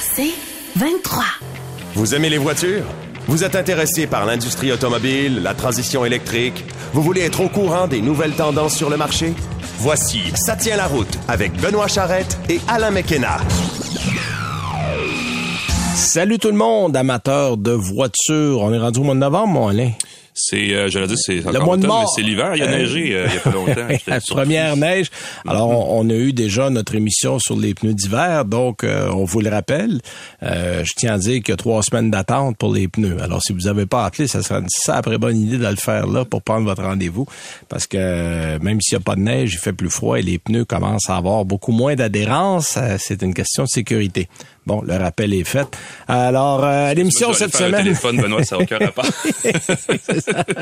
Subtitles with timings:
[0.00, 0.32] C'est
[0.76, 1.24] 23.
[1.94, 2.84] Vous aimez les voitures?
[3.26, 6.64] Vous êtes intéressé par l'industrie automobile, la transition électrique?
[6.92, 9.34] Vous voulez être au courant des nouvelles tendances sur le marché?
[9.78, 13.38] Voici Ça tient la route avec Benoît Charrette et Alain McKenna.
[15.94, 18.62] Salut tout le monde, amateurs de voitures.
[18.62, 19.92] On est rendu au mois de novembre, mon Alain.
[20.50, 21.86] C'est, euh, j'allais dire, c'est Le mois de
[22.16, 22.56] c'est l'hiver.
[22.56, 23.86] Il y a Euh, neigé euh, il y a pas longtemps.
[24.08, 25.06] La première neige.
[25.46, 29.24] Alors, on, on a eu déjà notre émission sur les pneus d'hiver, donc euh, on
[29.24, 30.00] vous le rappelle.
[30.42, 33.18] Euh, je tiens à dire qu'il y a trois semaines d'attente pour les pneus.
[33.22, 36.08] Alors, si vous n'avez pas appelé, ça serait une sacrée bonne idée de le faire
[36.08, 37.26] là pour prendre votre rendez-vous,
[37.68, 40.38] parce que même s'il n'y a pas de neige, il fait plus froid et les
[40.40, 42.76] pneus commencent à avoir beaucoup moins d'adhérence.
[42.98, 44.28] C'est une question de sécurité.
[44.70, 45.66] Bon, le rappel est fait.
[46.06, 47.82] Alors, euh, à l'émission cette faire semaine.
[47.82, 49.04] téléphone, Benoît, ça n'a aucun rapport.
[49.04, 50.44] Ça.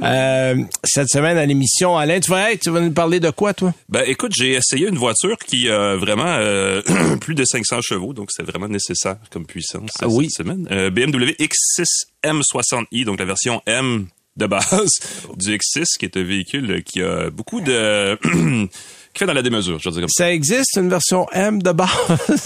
[0.02, 3.54] Euh, cette semaine à l'émission, Alain, tu vas, hey, tu vas nous parler de quoi,
[3.54, 3.72] toi?
[3.88, 6.80] Ben, écoute, j'ai essayé une voiture qui a vraiment euh,
[7.20, 10.28] plus de 500 chevaux, donc c'est vraiment nécessaire comme puissance Ah oui.
[10.30, 10.68] cette semaine.
[10.70, 11.86] Euh, BMW X6
[12.22, 14.90] M60i, donc la version M de base
[15.36, 18.16] du X6, qui est un véhicule qui a beaucoup de...
[19.14, 20.24] qui fait dans la démesure, je veux dire comme ça.
[20.24, 21.88] Ça existe une version M de base?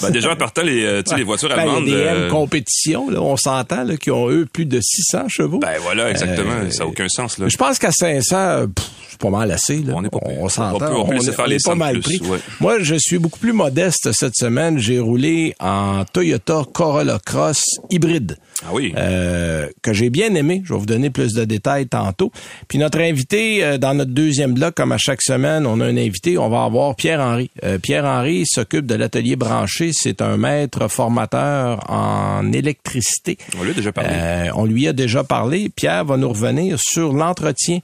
[0.03, 1.87] Ben, déjà, en partant, les, euh, tu sais, les voitures Ben, allemandes...
[1.87, 5.59] des euh, M compétition, là, on s'entend, qui ont eux plus de 600 chevaux.
[5.59, 6.53] ben voilà, exactement.
[6.53, 7.49] Euh, ça n'a aucun sens, là.
[7.49, 9.79] Je pense qu'à 500, pff, c'est pas mal assez.
[9.79, 9.93] Là.
[9.97, 10.87] On est pas on s'entend.
[10.91, 12.29] On on on les est pas 100 mal plus, pris.
[12.29, 12.39] ouais.
[12.61, 14.79] Moi, je suis beaucoup plus modeste cette semaine.
[14.79, 18.37] J'ai roulé en Toyota Corolla Cross hybride.
[18.65, 18.93] Ah oui.
[18.97, 20.63] Euh, que j'ai bien aimé.
[20.65, 22.33] Je vais vous donner plus de détails tantôt.
[22.67, 25.97] Puis notre invité, euh, dans notre deuxième bloc, comme à chaque semaine, on a un
[25.97, 27.51] invité, on va avoir Pierre-Henri.
[27.65, 29.91] Euh, Pierre-Henri s'occupe de l'atelier branché.
[29.93, 33.39] C'est un maître formateur en électricité.
[33.59, 34.11] On lui a déjà parlé.
[34.13, 35.69] Euh, on lui a déjà parlé.
[35.69, 37.79] Pierre va nous revenir sur l'entretien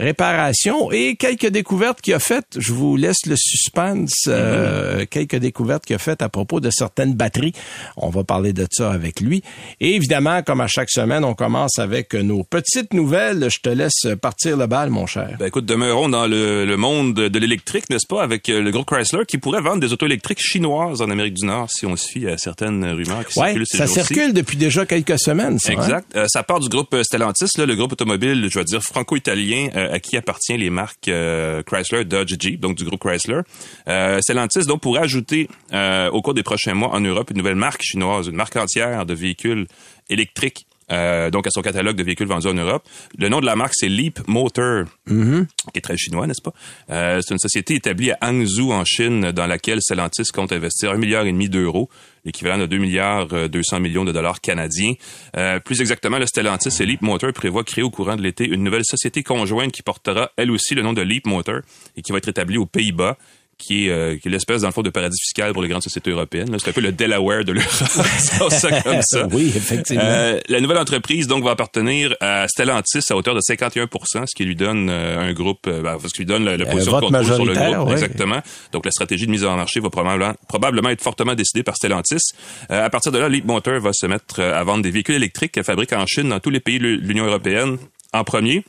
[0.00, 2.56] réparation et quelques découvertes qu'il a faites.
[2.58, 4.24] Je vous laisse le suspense.
[4.28, 7.52] euh, quelques découvertes qu'il a faites à propos de certaines batteries.
[7.96, 9.42] On va parler de ça avec lui.
[9.80, 13.48] Et évidemment, comme à chaque semaine, on commence avec nos petites nouvelles.
[13.50, 15.36] Je te laisse partir le bal, mon cher.
[15.38, 18.86] Ben écoute, demeurons dans le, le monde de l'électrique, n'est-ce pas, avec euh, le groupe
[18.86, 22.08] Chrysler qui pourrait vendre des autos électriques chinoises en Amérique du Nord si on se
[22.08, 25.58] fie à certaines rumeurs qui Ouais, circulent ces ça circule depuis déjà quelques semaines.
[25.58, 25.76] Ça, hein?
[25.82, 26.06] Exact.
[26.16, 29.68] Euh, ça part du groupe euh, Stellantis, là, le groupe automobile, je vais dire franco-italien,
[29.76, 33.40] euh, à qui appartient les marques euh, Chrysler, Dodge, Jeep, donc du groupe Chrysler.
[33.88, 37.56] Euh, Stellantis donc pourrait ajouter euh, au cours des prochains mois en Europe une nouvelle
[37.56, 39.66] marque chinoise, une marque entière de véhicules
[40.08, 40.66] électriques.
[40.90, 42.86] Euh, donc à son catalogue de véhicules vendus en Europe.
[43.18, 46.52] Le nom de la marque, c'est Leap Motor, qui est très chinois, n'est-ce pas?
[46.90, 50.96] Euh, c'est une société établie à Hangzhou, en Chine, dans laquelle Stellantis compte investir un
[50.96, 51.88] milliard et demi d'euros,
[52.24, 54.94] l'équivalent de 2 milliards euh, 200 millions de dollars canadiens.
[55.36, 58.62] Euh, plus exactement, le Stellantis et Leap Motor prévoit créer au courant de l'été une
[58.62, 61.60] nouvelle société conjointe qui portera elle aussi le nom de Leap Motor
[61.96, 63.16] et qui va être établie aux Pays-Bas
[63.62, 65.82] qui est, euh, qui est l'espèce, dans le fond, de paradis fiscal pour les grandes
[65.82, 66.54] sociétés européennes.
[66.58, 67.70] C'est un peu le Delaware de l'Europe,
[68.50, 69.26] ça comme ça.
[69.32, 70.02] Oui, effectivement.
[70.04, 73.88] Euh, la nouvelle entreprise donc va appartenir à Stellantis à hauteur de 51
[74.26, 76.66] ce qui lui donne euh, un groupe, euh, ben, ce qui lui donne la, la
[76.66, 77.88] position de contrôle sur le groupe.
[77.88, 77.92] ouais.
[77.92, 78.40] Exactement.
[78.72, 82.32] Donc la stratégie de mise en marché va probablement, probablement être fortement décidée par Stellantis.
[82.70, 85.14] Euh, à partir de là, Leap Motor va se mettre euh, à vendre des véhicules
[85.14, 87.78] électriques qu'elle fabrique en Chine dans tous les pays de l'Union européenne
[88.12, 88.64] en premier.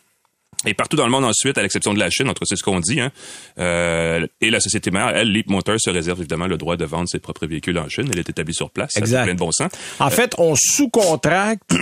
[0.65, 2.55] Et partout dans le monde ensuite, à l'exception de la Chine, en tout cas c'est
[2.55, 3.11] ce qu'on dit, hein,
[3.59, 7.07] euh, et la société mère, elle, Leap Motor, se réserve évidemment le droit de vendre
[7.09, 8.09] ses propres véhicules en Chine.
[8.11, 8.91] Elle est établie sur place.
[8.91, 9.23] Ça fait Exact.
[9.25, 9.71] plein de bon sens.
[9.99, 11.73] En fait, on sous-contracte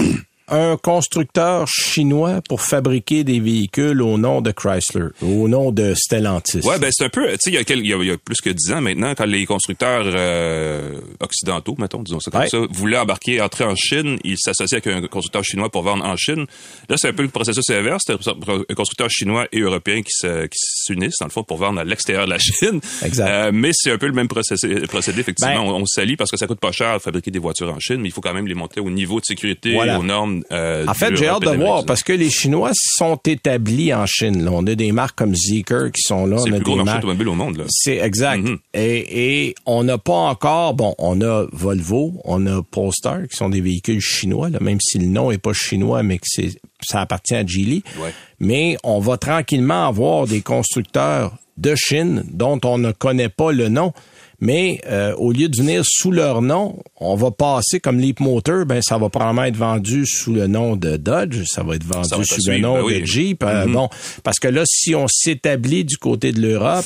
[0.51, 6.59] un constructeur chinois pour fabriquer des véhicules au nom de Chrysler, au nom de Stellantis.
[6.59, 7.61] Ouais, ben c'est un peu, tu sais, il y, a
[8.01, 12.31] y y plus que dix ans maintenant, quand les constructeurs euh, occidentaux, mettons, disons ça
[12.31, 12.49] comme Ouais.
[12.49, 16.15] ça, voulaient embarquer, entrer en Chine, ils s'associaient avec un constructeur chinois pour vendre en
[16.17, 16.45] Chine.
[16.89, 20.45] Là, c'est un peu le processus inverse, c'est un constructeur chinois et européen qui se-
[20.47, 22.81] qui s'unissent, dans le fond, pour vendre à l'extérieur de la Chine.
[23.03, 23.27] Exact.
[23.29, 25.53] Euh, mais c'est un peu le même procédé, procédé effectivement.
[25.53, 27.79] Ben- on, on s'allie parce que ça coûte pas cher de fabriquer des voitures en
[27.79, 29.99] Chine, mais il faut quand même les monter au niveau de sécurité, Voilà.
[29.99, 30.40] aux normes.
[30.51, 34.43] Euh, En fait, j'ai hâte de voir parce que les Chinois sont établis en Chine.
[34.45, 34.51] là.
[34.53, 36.37] On a des marques comme Zeekr qui sont là.
[36.43, 37.65] C'est le plus gros des marché marques- automobile au monde.
[37.69, 38.43] C'est exact.
[38.43, 38.57] Mhm.
[38.73, 43.49] et, et on n'a pas encore, bon, on a Volvo, on a Polestar qui sont
[43.49, 46.49] des véhicules chinois, là, même si le nom est pas chinois, mais que c'est,
[46.81, 47.83] ça appartient à Geely.
[48.01, 48.13] Ouais.
[48.39, 53.67] Mais on va tranquillement avoir des constructeurs de Chine dont on ne connaît pas le
[53.69, 53.93] nom.
[54.41, 58.65] Mais euh, au lieu de venir sous leur nom, on va passer comme Leap Motor,
[58.65, 62.09] ben ça va probablement être vendu sous le nom de Dodge, ça va être vendu
[62.09, 63.05] va sous le nom ben de.
[63.05, 63.43] Jeep.
[63.43, 63.73] Euh, Mhm.
[63.73, 63.89] Bon,
[64.23, 66.85] parce que là, si on s'établit du côté de l'Europe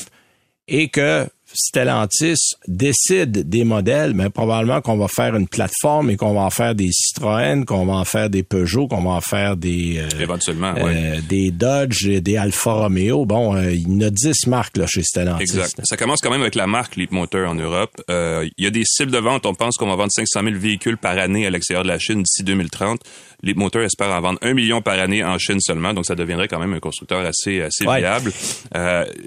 [0.68, 1.26] et que
[1.56, 6.50] Stellantis décide des modèles, mais probablement qu'on va faire une plateforme et qu'on va en
[6.50, 10.22] faire des Citroën, qu'on va en faire des Peugeot, qu'on va en faire des euh,
[10.22, 13.26] éventuellement euh, des Dodge, des Alfa Romeo.
[13.26, 15.44] Bon, euh, il y en a 10 marques là chez Stellantis.
[15.44, 15.82] Exact.
[15.84, 18.02] Ça commence quand même avec la marque Leapmotor en Europe.
[18.10, 19.46] il y a des cibles de vente.
[19.46, 22.24] On pense qu'on va vendre 500 000 véhicules par année à l'extérieur de la Chine
[22.24, 23.00] d'ici 2030.
[23.46, 26.60] Leapmotor espère en vendre un million par année en Chine seulement, donc ça deviendrait quand
[26.60, 28.32] même un constructeur assez assez viable.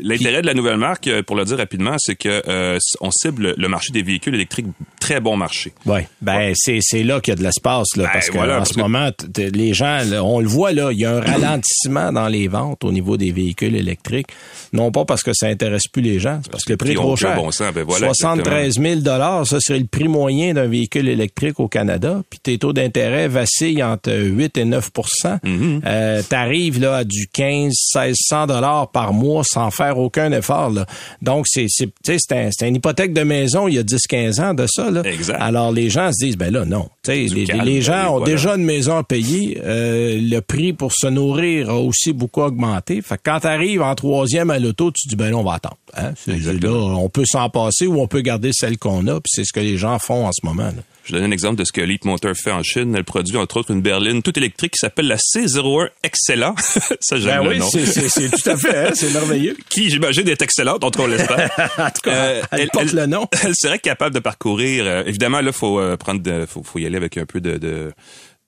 [0.02, 3.92] L'intérêt de la nouvelle marque, pour le dire rapidement, c'est que on cible le marché
[3.92, 4.66] des véhicules électriques
[5.00, 5.72] très bon marché.
[5.86, 8.64] Oui, ben c'est c'est là qu'il y a de l'espace là ben, parce que en
[8.64, 12.48] ce moment les gens on le voit là, il y a un ralentissement dans les
[12.48, 14.28] ventes au niveau des véhicules électriques,
[14.72, 16.94] non pas parce que ça intéresse plus les gens, c'est parce que le prix est
[16.94, 17.36] trop cher.
[17.36, 21.68] Bon ben voilà, 73 000 dollars, ça serait le prix moyen d'un véhicule électrique au
[21.68, 25.80] Canada, puis tes taux d'intérêt vacillent entre 8 et 9 mm-hmm.
[25.86, 30.86] euh, T'arrives là à du 15 1600 dollars par mois sans faire aucun effort là.
[31.22, 34.54] Donc c'est c'est c'est un, une hypothèque de maison il y a 10 15 ans
[34.54, 35.02] de ça là.
[35.38, 38.96] Alors les gens se disent ben là non, les, les, gens ont déjà une maison
[38.96, 43.00] à payer, euh, le prix pour se nourrir a aussi beaucoup augmenté.
[43.02, 45.54] Fait que quand tu arrives en troisième à l'auto, tu dis ben là on va
[45.54, 45.76] attendre.
[45.96, 46.12] Hein?
[46.26, 49.52] Là, on peut s'en passer ou on peut garder celle qu'on a, puis c'est ce
[49.52, 50.64] que les gens font en ce moment.
[50.64, 50.82] Là.
[51.08, 52.94] Je donne un exemple de ce que Leap Motor fait en Chine.
[52.94, 56.54] Elle produit entre autres une berline toute électrique qui s'appelle la C01 Excellent.
[57.00, 59.56] ça, j'aime ben oui, c'est tout à fait, hein, c'est merveilleux.
[59.70, 61.50] Qui, j'imagine, est excellente, en tout cas, on l'espère.
[61.78, 63.26] en tout cas, euh, elle, porte le nom.
[63.42, 64.84] Elle serait capable de parcourir.
[64.86, 67.90] Euh, évidemment, là, faut euh, prendre, faut, faut y aller avec un peu de, de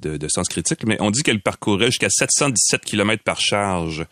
[0.00, 4.04] de, sens critique, mais on dit qu'elle parcourait jusqu'à 717 km par charge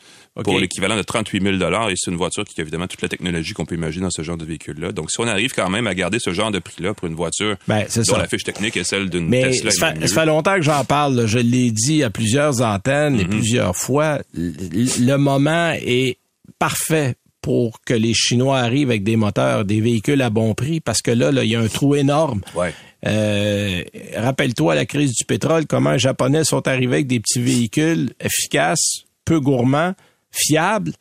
[0.42, 3.52] pour l'équivalent de 38 000 et c'est une voiture qui a évidemment toute la technologie
[3.52, 4.92] qu'on peut imaginer dans ce genre de véhicule-là.
[4.92, 7.56] Donc, si on arrive quand même à garder ce genre de prix-là pour une voiture
[7.66, 9.70] ben, dont la fiche technique est celle d'une Tesla...
[9.70, 11.26] Ça fait, ça fait longtemps que j'en parle.
[11.26, 13.30] Je l'ai dit à plusieurs antennes et mhm.
[13.30, 14.20] plusieurs fois.
[14.34, 16.18] Le moment est
[16.58, 21.02] parfait pour que les Chinois arrivent avec des moteurs, des véhicules à bon prix, parce
[21.02, 22.42] que là, il y a un trou énorme.
[22.54, 22.74] Ouais.
[23.06, 23.82] Euh,
[24.16, 29.04] rappelle-toi la crise du pétrole, comment les Japonais sont arrivés avec des petits véhicules efficaces,
[29.24, 29.94] peu gourmands,
[30.30, 30.92] fiables.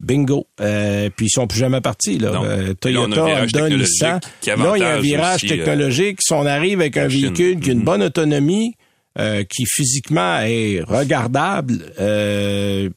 [0.00, 0.46] Bingo.
[0.60, 2.18] Euh, puis ils sont plus jamais partis.
[2.18, 2.40] Là.
[2.44, 4.20] Euh, Toyota, Honda, Nissan.
[4.46, 6.20] Là, il y a un virage technologique.
[6.22, 7.84] si on arrive avec un véhicule qui a une mm-hmm.
[7.84, 8.74] bonne autonomie,
[9.48, 11.78] qui physiquement est regardable,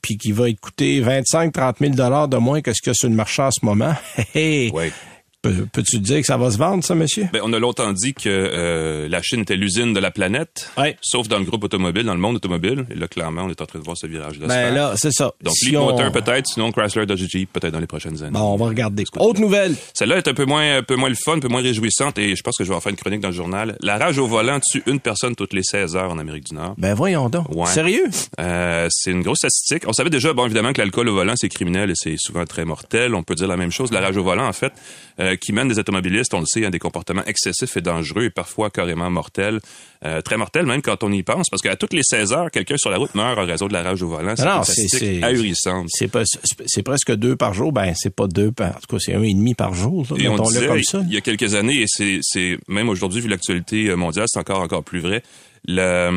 [0.03, 3.09] puis qui va coûter 25-30 000 dollars de moins que ce qu'il y a sur
[3.09, 3.95] le marché en ce moment.
[5.41, 7.27] Peux-tu dire que ça va se vendre, ça, monsieur?
[7.33, 10.71] Ben, on a longtemps dit que euh, la Chine était l'usine de la planète,
[11.01, 12.85] sauf dans le groupe automobile, dans le monde automobile.
[12.91, 14.47] Et là, clairement, on est en train de voir ce virage-là.
[14.47, 15.33] Ben là, c'est ça.
[15.41, 18.31] Donc, si Leapmotor peut-être, sinon Chrysler, Dodge Jeep peut-être dans les prochaines années.
[18.31, 19.03] Bon, on va regarder.
[19.17, 19.75] Autre nouvelle.
[19.93, 22.35] Celle-là est un peu moins, un peu moins le fun, un peu moins réjouissante, et
[22.35, 23.77] je pense que je vais en faire une chronique dans le journal.
[23.81, 26.75] La rage au volant tue une personne toutes les 16 heures en Amérique du Nord.
[26.77, 27.47] Ben voyons donc.
[27.67, 28.05] Sérieux?
[28.39, 29.83] Euh, c'est une grosse statistique.
[29.87, 32.65] On savait déjà, bon, évidemment, que l'alcool au volant, c'est criminel et c'est souvent très
[32.65, 33.15] mortel.
[33.15, 33.91] On peut dire la même chose.
[33.91, 34.73] La rage au volant, en fait,
[35.19, 38.29] euh, qui mène des automobilistes on le sait, a des comportements excessifs et dangereux et
[38.29, 39.59] parfois carrément mortels.
[40.03, 42.77] Euh, très mortels même quand on y pense, parce qu'à toutes les 16 heures, quelqu'un
[42.77, 44.35] sur la route meurt en raison de la rage au volant.
[44.35, 45.85] C'est ahurissant.
[45.87, 47.71] C'est presque deux par jour.
[47.71, 48.77] Ben, c'est pas deux par...
[48.77, 50.05] En tout cas, c'est un et demi par jour.
[50.17, 51.01] et on disait, comme ça.
[51.05, 54.83] il y a quelques années, et c'est même aujourd'hui, vu l'actualité mondiale, c'est encore encore
[54.83, 55.23] plus vrai,
[55.65, 56.11] la,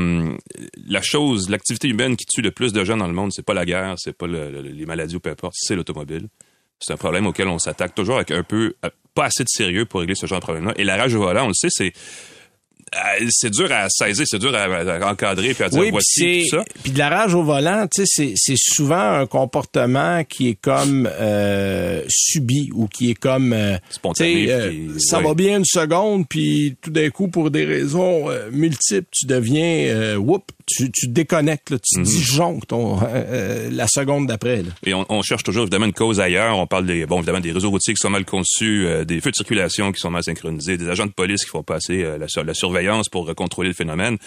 [0.87, 3.55] la chose, l'activité humaine qui tue le plus de gens dans le monde, c'est pas
[3.55, 6.29] la guerre, c'est pas les maladies ou peu importe, c'est l'automobile.
[6.85, 8.75] C'est un problème auquel on s'attaque toujours avec un peu,
[9.15, 10.75] pas assez de sérieux pour régler ce genre de problème-là.
[10.77, 11.93] Et la rage au volant, on le sait, c'est
[12.95, 16.57] euh, c'est dur à saisir, c'est dur à, encadrer puis à dire oui, voici tout
[16.57, 16.65] ça.
[16.83, 21.09] Puis de la rage au volant, tu sais, c'est souvent un comportement qui est comme
[21.11, 24.51] euh, subi ou qui est comme euh, spontané.
[24.51, 29.27] Euh, ça va bien une seconde, puis tout d'un coup, pour des raisons multiples, tu
[29.27, 32.07] deviens whoop, tu, tu déconnectes, là, tu mm -hmm.
[32.07, 32.75] disjonctes
[33.71, 34.63] la seconde d'après.
[34.87, 36.57] Et on, on, cherche toujours évidemment une cause ailleurs.
[36.59, 39.37] On parle des bon évidemment des réseaux routiers qui sont mal conçus, des feux de
[39.37, 43.09] circulation qui sont mal synchronisés, des agents de police qui font passer la, la surveillance
[43.09, 44.19] pour contrôler le phénomène.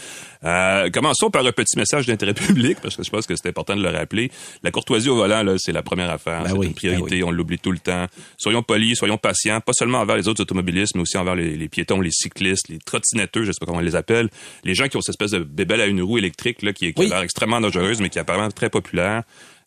[0.43, 3.75] Euh, commençons par un petit message d'intérêt public, parce que je pense que c'est important
[3.75, 4.31] de le rappeler.
[4.63, 6.43] La courtoisie au volant, là, c'est la première affaire.
[6.43, 8.05] Ben c'est une ben priorité, on l'oublie tout le temps.
[8.37, 12.01] Soyons polis, soyons patients, pas seulement envers les autres automobilistes, mais aussi envers les, piétons,
[12.01, 14.29] les cyclistes, les trottinetteux, je sais pas comment on les appelle,
[14.63, 16.93] les gens qui ont cette espèce de bébelle à une roue électrique là, qui est,
[16.93, 19.23] qui extrêmement dangereuse, mais qui est apparemment très populaire.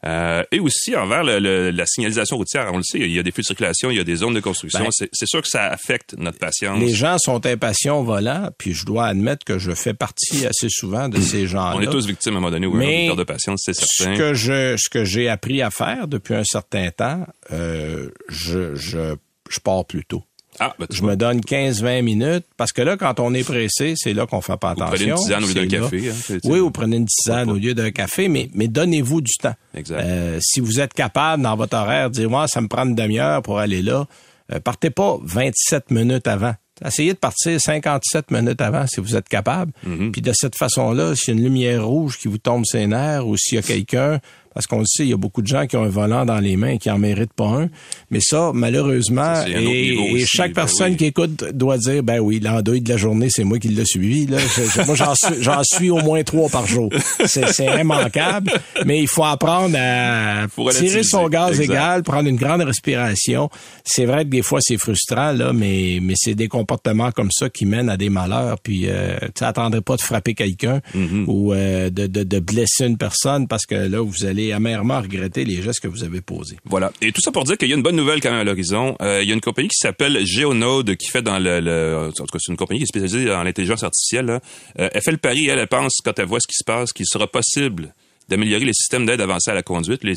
[0.07, 2.71] Euh, et aussi envers le, la signalisation routière.
[2.73, 4.33] On le sait, il y a des feux de circulation, il y a des zones
[4.33, 4.81] de construction.
[4.85, 6.81] Ben, c'est sûr que ça affecte notre patience.
[6.81, 10.69] Les gens sont impatients au volant, puis je dois admettre que je fais partie assez
[10.71, 11.75] souvent de ces gens-là.
[11.77, 14.15] On est tous victimes à un moment donné ou un de patience, c'est certain.
[14.15, 18.75] Ce que je, ce que j'ai appris à faire depuis un certain temps, euh, je,
[18.77, 19.17] je,
[19.51, 20.25] je pars plus tôt.
[20.63, 24.13] Ah, ben, je me donne 15-20 minutes parce que là, quand on est pressé, c'est
[24.13, 24.91] là qu'on fait pas attention.
[24.91, 26.11] Vous prenez une tisane au lieu d'un café.
[26.11, 29.55] Hein, oui, vous prenez une tisane au lieu d'un café, mais, mais donnez-vous du temps.
[29.75, 30.01] Exact.
[30.01, 33.41] Euh, si vous êtes capable, dans votre horaire, dire, moi, ça me prend une demi-heure
[33.41, 34.07] pour aller là,
[34.53, 36.55] euh, partez pas 27 minutes avant.
[36.85, 39.73] Essayez de partir 57 minutes avant si vous êtes capable.
[39.85, 40.13] Mhm.
[40.13, 42.87] Puis de cette façon-là, s'il y a une lumière rouge qui vous tombe sur les
[42.87, 44.21] nerfs ou s'il y a quelqu'un
[44.61, 46.39] parce qu'on le sait, il y a beaucoup de gens qui ont un volant dans
[46.39, 47.71] les mains et qui en méritent pas un.
[48.11, 50.97] Mais ça, malheureusement, Ça, et, chaque ben personne oui.
[50.99, 54.27] qui écoute doit dire, ben oui, l'endeuil de la journée, c'est moi qui l'ai suivi.
[54.27, 54.37] Là.
[54.39, 54.95] Je- moi,
[55.41, 56.91] j'en suis, au moins trois par jour.
[57.25, 58.53] C'est, immanquable.
[58.85, 61.65] Mais il faut apprendre à Faut tirer son gaz Exact.
[61.73, 63.49] égal, prendre une grande respiration.
[63.83, 67.49] C'est vrai que des fois, c'est frustrant, là, mais, mais c'est des comportements comme ça
[67.49, 68.59] qui mènent à des malheurs.
[68.63, 71.25] Puis, euh, tu attendrais pas de frapper quelqu'un Mm-hmm.
[71.29, 75.45] ou euh, de, de, de blesser une personne parce que là, vous allez amèrement regretter
[75.45, 76.57] les gestes que vous avez posés.
[76.65, 76.93] Voilà.
[77.01, 78.97] Et tout ça pour dire qu'il y a une bonne nouvelle quand même à l'horizon.
[79.03, 82.25] Euh, il y a une compagnie qui s'appelle Geonode qui fait dans le, en tout
[82.25, 84.41] cas c'est une compagnie qui est spécialisée dans l'intelligence artificielle.
[84.79, 86.93] Euh, elle fait le pari, elle, elle pense quand elle voit ce qui se passe
[86.93, 87.95] qu'il sera possible
[88.29, 90.15] d'améliorer les systèmes d'aide avancée à la conduite, les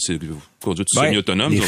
[0.87, 1.61] semi-autonomes, les,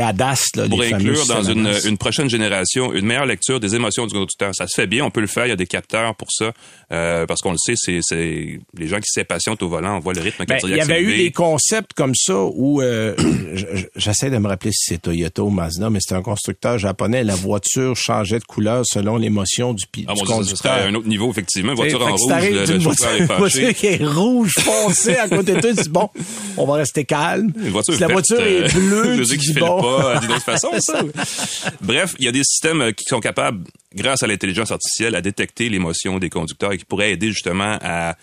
[0.00, 3.74] ça, ADAS, là, pour les inclure dans une, une prochaine génération une meilleure lecture des
[3.74, 4.54] émotions du conducteur.
[4.54, 6.52] Ça se fait bien, on peut le faire, il y a des capteurs pour ça,
[6.92, 10.12] euh, parce qu'on le sait, c'est c'est les gens qui s'impatientent au volant, on voit
[10.14, 13.14] le rythme Ben, il y avait eu des concepts comme ça où euh,
[13.96, 17.24] j'essaie de me rappeler si c'est Toyota ou Mazda, mais c'était un constructeur japonais.
[17.24, 20.56] La voiture changeait de couleur selon l'émotion du, Ah, du mon Dieu, ça conducteur.
[20.58, 21.72] serait un autre niveau, effectivement.
[21.72, 25.54] Une voiture en rouge, le, le est voiture, voiture qui est rouge foncé à côté
[25.54, 26.10] de toi, tu dis bon,
[26.56, 27.52] on va rester calme.
[27.62, 27.94] Une voiture
[28.28, 29.82] voiture euh, est bleue, bon.
[29.82, 31.02] pas d'une autre façon, ça.
[31.80, 33.64] Bref, il y a des systèmes euh, qui sont capables,
[33.94, 38.16] grâce à l'intelligence artificielle, à détecter l'émotion des conducteurs et qui pourraient aider justement à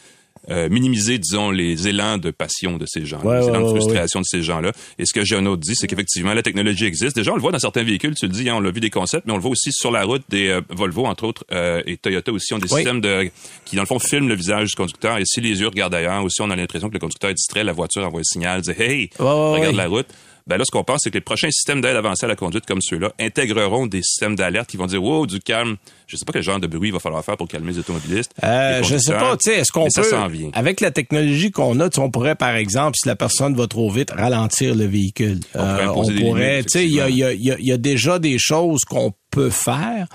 [0.49, 3.65] euh, minimiser, disons, les élans de passion de ces gens, Ouais, les ouais, élans de
[3.65, 4.71] ouais, frustration de ces gens-là.
[4.99, 7.15] Et ce que Géonaute dit, c'est qu'effectivement, la technologie existe.
[7.15, 8.89] Déjà, on le voit dans certains véhicules, tu le dis, hein, on l'a vu des
[8.89, 11.81] concepts, mais on le voit aussi sur la route des euh, Volvo, entre autres, euh,
[11.85, 13.29] et Toyota aussi ont des systèmes de
[13.65, 15.17] qui, dans le fond, filment le visage du conducteur.
[15.17, 17.63] Et si les yeux regardent ailleurs, aussi, on a l'impression que le conducteur est distrait,
[17.63, 20.07] la voiture envoie un signal, dit «Hey, regarde la route».
[20.45, 22.65] Ben là, ce qu'on pense, c'est que les prochains systèmes d'aide avancée à la conduite
[22.65, 25.77] comme ceux-là intégreront des systèmes d'alerte qui vont dire, wow, du calme.
[26.07, 28.31] Je sais pas quel genre de bruit il va falloir faire pour calmer les automobilistes.
[28.43, 30.49] Euh, les je sais pas, tu sais, est-ce qu'on peut, ça vient.
[30.53, 34.11] avec la technologie qu'on a, on pourrait, par exemple, si la personne va trop vite,
[34.11, 35.39] ralentir le véhicule.
[35.55, 37.57] On pourrait Euh, pourrait, tu sais, il y a, il y, a, il y a-
[37.59, 40.07] il y a déjà des choses qu'on peut faire.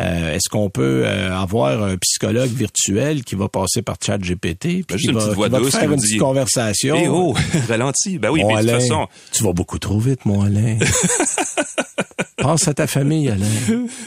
[0.00, 4.84] Euh, est-ce qu'on peut euh, avoir un psychologue virtuel qui va passer par ChatGPT puis
[4.88, 6.96] Ben, qui va, qui te faire une dit, petite conversation?
[7.00, 7.34] Eh oh,
[7.68, 8.18] ralentis.
[8.18, 10.78] Ben oui, Mon mais de toute Alain, façon, tu vas beaucoup trop vite, mon Alain.
[12.36, 13.46] Pense à ta famille, Alain.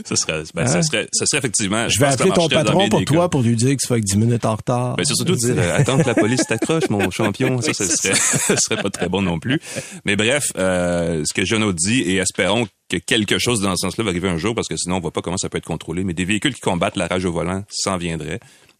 [0.05, 0.67] ça serait, ben, Hein?
[0.67, 1.87] ça serait, ça serait effectivement.
[1.89, 4.17] Je vais appeler ton patron pour toi pour lui dire que tu vas avec 10
[4.17, 4.95] minutes en retard.
[4.95, 7.61] Ben, c'est surtout de dire, euh, attends que la police t'accroche, mon champion.
[7.61, 9.59] Ça, ça serait, ça serait pas très bon non plus.
[10.05, 14.03] Mais bref, euh, ce que Jono dit, et espérons que quelque chose dans ce sens-là
[14.03, 16.03] va arriver un jour, parce que sinon, on voit pas comment ça peut être contrôlé.
[16.03, 18.39] Mais des véhicules qui combattent la rage au volant s'en viendraient.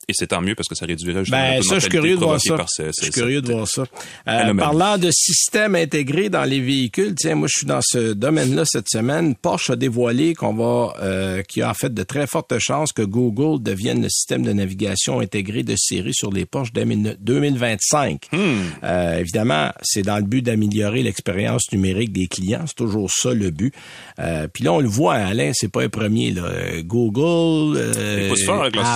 [0.09, 2.19] Et c'est tant mieux parce que ça réduirait justement Ben, ça, je suis curieux de
[2.21, 2.65] voir ça.
[2.69, 3.83] ce- Je suis curieux de voir ça.
[4.29, 8.63] Euh, parlant de systèmes intégrés dans les véhicules, tiens, moi, je suis dans ce domaine-là
[8.65, 9.35] cette semaine.
[9.35, 12.93] Porsche a dévoilé qu'on va, euh, qu'il y a en fait de très fortes chances
[12.93, 18.27] que Google devienne le système de navigation intégré de série sur les Porsche dès 2025.
[18.31, 18.37] Hmm.
[18.83, 22.63] Euh, évidemment, c'est dans le but d'améliorer l'expérience numérique des clients.
[22.65, 23.73] C'est toujours ça le but.
[24.19, 26.31] Euh, Puis là, on le voit, Alain, c'est pas un premier.
[26.31, 26.43] Là.
[26.45, 28.29] Euh, Google, euh,
[28.79, 28.95] Apple,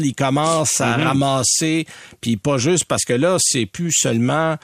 [0.00, 1.86] système, à ramasser,
[2.20, 4.56] puis pas juste parce que là, c'est plus seulement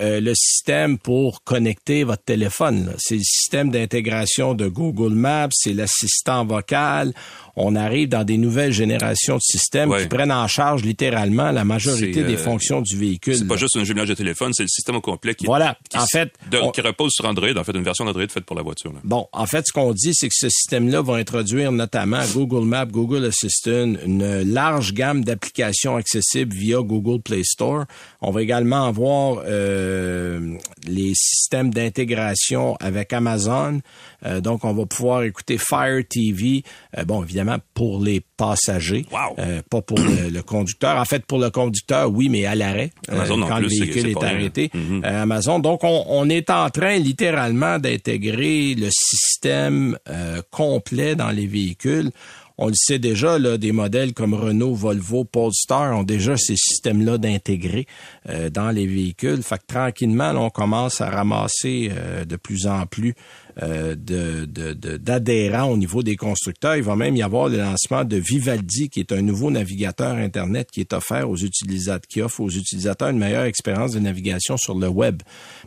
[0.00, 2.94] euh, le système pour connecter votre téléphone.
[2.98, 7.12] C'est le système d'intégration de Google Maps, c'est l'assistant vocal.
[7.56, 10.02] On arrive dans des nouvelles générations de systèmes Ouais.
[10.02, 13.36] qui prennent en charge littéralement la majorité des euh, fonctions du véhicule.
[13.36, 15.76] C'est pas juste un jumelage de téléphone, c'est le système au complet qui, Voilà.
[15.88, 18.44] qui, En fait, de- on- qui repose sur Android, en fait, une version d'Android faite
[18.44, 18.92] pour la voiture.
[18.92, 18.98] là.
[19.04, 22.86] Bon, en fait, ce qu'on dit, c'est que ce système-là va introduire notamment Google Maps,
[22.86, 27.84] Google Assistant, une large gamme d'applications accessibles via Google Play Store.
[28.20, 30.56] On va également avoir euh,
[30.86, 33.80] les systèmes d'intégration avec Amazon.
[34.26, 36.62] Euh, donc, on va pouvoir écouter Fire TV.
[36.98, 39.36] Euh, bon, évidemment, pour les passagers, Wow.
[39.38, 40.96] euh, pas pour le, le conducteur.
[40.98, 44.10] En fait, pour le conducteur, oui, mais à l'arrêt, Amazon, en quand plus, le véhicule
[44.10, 44.70] est, arrêté.
[44.74, 45.02] Mhm.
[45.04, 45.58] Euh, Amazon.
[45.58, 52.10] Donc, on, on est en train littéralement d'intégrer le système euh, complet dans les véhicules.
[52.56, 57.18] On le sait déjà, là, des modèles comme Renault, Volvo, Polestar ont déjà ces systèmes-là
[57.18, 57.86] d'intégrer
[58.28, 59.42] euh, dans les véhicules.
[59.42, 63.14] Fait que tranquillement, là, on commence à ramasser euh, de plus en plus
[63.62, 66.76] euh, d'adhérents au niveau des constructeurs.
[66.76, 70.68] Il va même y avoir le lancement de Vivaldi, qui est un nouveau navigateur Internet
[70.72, 74.76] qui est offert aux utilisateurs, qui offre aux utilisateurs une meilleure expérience de navigation sur
[74.76, 75.22] le web.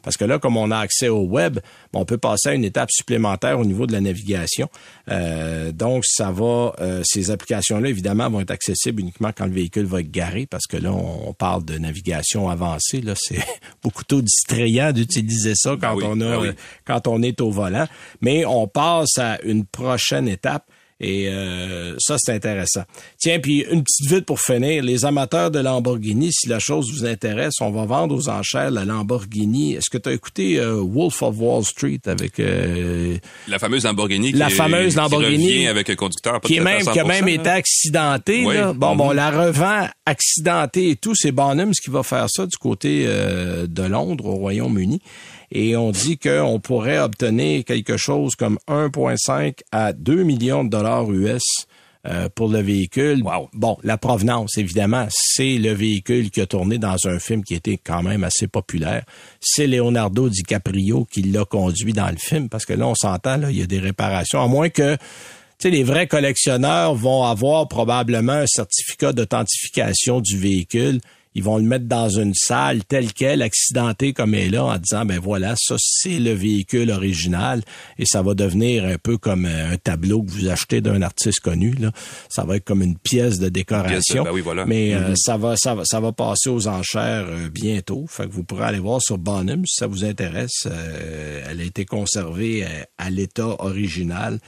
[0.07, 1.59] Parce que là, comme on a accès au web,
[1.91, 4.69] on peut passer à une étape supplémentaire au niveau de la navigation.
[5.11, 9.83] Euh, donc, ça va, euh, ces applications-là, évidemment, vont être accessibles uniquement quand le véhicule
[9.83, 13.01] va être garé, parce que là, on, parle de navigation avancée.
[13.01, 13.41] Là, c'est
[13.83, 16.47] beaucoup trop distrayant d'utiliser ça quand oui, on a, ben oui.
[16.47, 16.53] euh,
[16.85, 17.85] quand on est au volant.
[18.21, 22.81] Mais on passe à une prochaine étape et euh, ça, c'est intéressant.
[23.19, 24.81] Tiens, puis une petite vite pour finir.
[24.81, 28.83] Les amateurs de Lamborghini, si la chose vous intéresse, on va vendre aux enchères la
[28.83, 29.75] Lamborghini.
[29.75, 32.39] Est-ce que tu as écouté euh, Wolf of Wall Street avec...
[32.39, 36.99] Euh, la fameuse Lamborghini la fameuse Lamborghini, qui avec un conducteur qui, est même, qui
[36.99, 38.43] a même été accidenté.
[38.43, 38.73] Là.
[38.73, 39.15] Bon, bon, mm-hmm.
[39.15, 41.13] la revend accidentée et tout.
[41.15, 44.99] C'est Bonhams qui va faire ça du côté de Londres, au Royaume-Uni
[45.51, 51.11] et on dit qu'on pourrait obtenir quelque chose comme 1,5 à 2 millions de dollars
[51.11, 51.43] US
[52.05, 53.23] euh, pour le véhicule.
[53.53, 57.77] Bon, la provenance, évidemment, c'est le véhicule qui a tourné dans un film qui était
[57.77, 59.03] quand même assez populaire.
[59.41, 63.51] C'est Leonardo DiCaprio qui l'a conduit dans le film, parce que là, on s'entend, là,
[63.51, 64.95] il y a des réparations, à moins que
[65.59, 71.01] tu sais, les vrais collectionneurs vont avoir probablement un certificat d'authentification du véhicule
[71.37, 74.77] ils vont le mettre dans une salle telle qu'elle, accidentée comme elle est là, en
[74.79, 77.61] disant, ben voilà, ça c'est le véhicule original
[77.99, 81.41] et ça va devenir un peu comme euh, un tableau que vous achetez d'un artiste
[81.41, 81.75] connu.
[81.75, 81.91] Là.
[82.27, 84.23] Ça va être comme une pièce de décoration.
[84.23, 84.65] Ben oui, voilà.
[84.65, 85.15] Mais euh, mm-hmm.
[85.15, 88.05] ça va, ça va, ça va passer aux enchères euh, bientôt.
[88.09, 90.67] Fait que vous pourrez aller voir sur Bonham si ça vous intéresse.
[91.47, 92.65] elle a été conservée
[92.97, 94.39] à l'état original.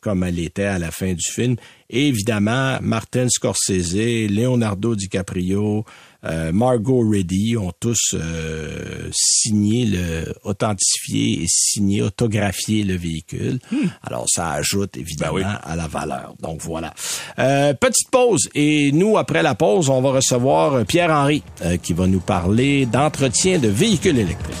[0.00, 1.56] Comme elle était à la fin du film.
[1.90, 5.84] Et évidemment, Martin Scorsese, Leonardo DiCaprio,
[6.24, 13.58] euh, Margot Reddy ont tous euh, signé, le, authentifié et signé, autographié le véhicule.
[13.70, 13.88] Hmm.
[14.02, 16.34] Alors, ça ajoute évidemment ben à la valeur.
[16.40, 16.94] Donc voilà.
[17.38, 18.48] Euh, petite pause.
[18.54, 21.42] Et nous, après la pause, on va recevoir Pierre-Henri
[21.82, 24.56] qui va nous parler d'entretien de véhicules électriques.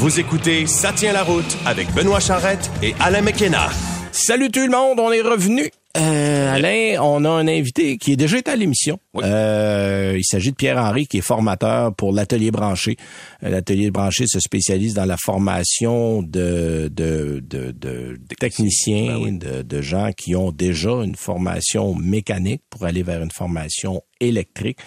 [0.00, 3.68] Vous écoutez Ça tient la route avec Benoît Charrette et Alain McKenna.
[4.12, 5.70] Salut tout le monde, on est revenu.
[5.98, 8.98] Euh, Alain, on a un invité qui est déjà été à l'émission.
[9.16, 12.96] Euh, il s'agit de Pierre-Henri, qui est formateur pour l'Atelier Branché.
[13.42, 19.60] Euh, L'Atelier Branché se spécialise dans la formation de, de, de, de techniciens, ben de,
[19.60, 24.78] de gens qui ont déjà une formation mécanique pour aller vers une formation électrique.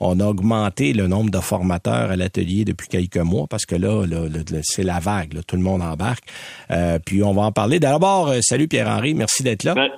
[0.00, 4.04] On a augmenté le nombre de formateurs à l'atelier depuis quelques mois parce que là,
[4.62, 6.24] c'est la vague, tout le monde embarque.
[6.70, 7.80] Euh, puis on va en parler.
[7.80, 9.74] D'abord, euh, salut Pierre-Henri, merci d'être là.
[9.74, 9.88] Ben,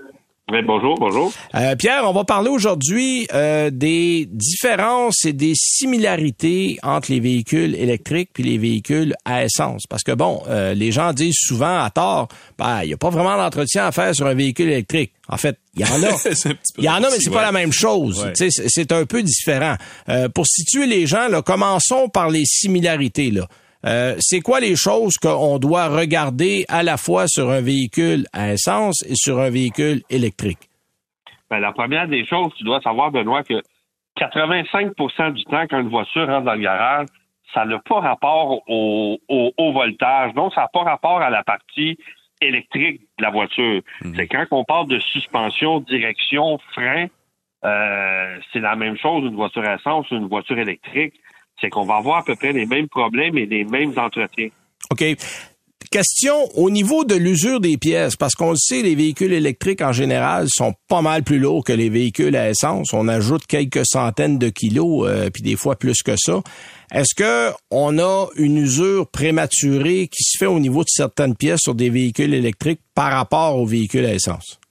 [0.66, 1.32] bonjour, bonjour.
[1.54, 3.26] Euh, Pierre, on va parler aujourd'hui
[3.72, 9.82] des différences et des similarités entre les véhicules électriques puis les véhicules à essence.
[9.88, 10.42] Parce que bon,
[10.74, 14.14] les gens disent souvent à tort, ben, il n'y a pas vraiment d'entretien à faire
[14.14, 15.12] sur un véhicule électrique.
[15.28, 16.10] En fait, il y en a.
[16.78, 18.30] Il y en a, mais c'est pas la même chose.
[18.34, 19.76] C'est un peu différent.
[20.08, 23.30] Euh, pour situer les gens, là, commençons par les similarités.
[23.30, 23.46] Là.
[23.84, 28.52] Euh, c'est quoi les choses qu'on doit regarder à la fois sur un véhicule à
[28.52, 30.70] essence et sur un véhicule électrique?
[31.50, 33.60] Ben, la première des choses, tu dois savoir, Benoît, que
[34.18, 37.08] 85% du temps, quand une voiture rentre dans le garage,
[37.52, 40.32] ça n'a pas rapport au, au voltage.
[40.34, 41.98] Donc, ça n'a pas rapport à la partie
[42.42, 43.82] électrique de la voiture.
[44.02, 44.14] Mhm.
[44.16, 47.06] C'est quand on parle de suspension, direction, frein,
[47.64, 51.14] euh, c'est la même chose une voiture à essence ou une voiture électrique.
[51.62, 54.48] C'est qu'on va avoir à peu près les mêmes problèmes et les mêmes entretiens.
[54.90, 55.16] OK.
[55.92, 59.92] Question au niveau de l'usure des pièces, parce qu'on le sait, les véhicules électriques en
[59.92, 62.94] général sont pas mal plus lourds que les véhicules à essence.
[62.94, 66.40] On ajoute quelques centaines de kilos, euh, puis des fois plus que ça.
[66.94, 71.60] Est-ce que on a une usure prématurée qui se fait au niveau de certaines pièces
[71.60, 74.61] sur des véhicules électriques par rapport aux véhicules à essence?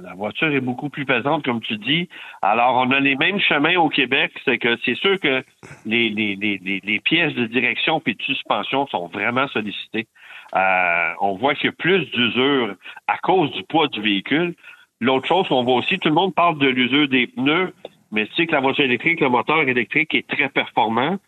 [0.00, 2.08] La voiture est beaucoup plus pesante, comme tu dis.
[2.40, 4.32] Alors, on a les mêmes chemins au Québec.
[4.44, 5.44] C'est que c'est sûr que
[5.84, 10.06] les, pièces de direction puis de suspension sont vraiment sollicitées.
[10.54, 12.74] Euh, on voit qu'il y a plus d'usure
[13.06, 14.54] à cause du poids du véhicule.
[15.00, 17.74] L'autre chose qu'on voit aussi, tout le monde parle de l'usure des pneus,
[18.12, 21.18] mais tu sais que la voiture électrique, le moteur électrique est très performant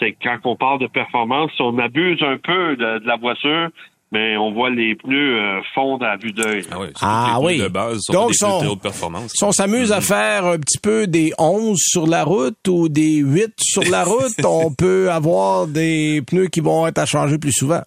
[0.00, 3.68] c'est quand on parle de performance, on abuse un peu de, la voiture,
[4.12, 6.62] mais on voit les pneus euh, fondre à vue d'œil.
[6.70, 7.58] Ah oui, ah, oui.
[7.58, 9.32] de base, Donc, de haute performance.
[9.34, 10.02] Si on s'amuse à mm-hmm.
[10.02, 14.34] faire un petit peu des 11 sur la route ou des 8 sur la route,
[14.44, 17.82] on peut avoir des pneus qui vont être à changer plus souvent.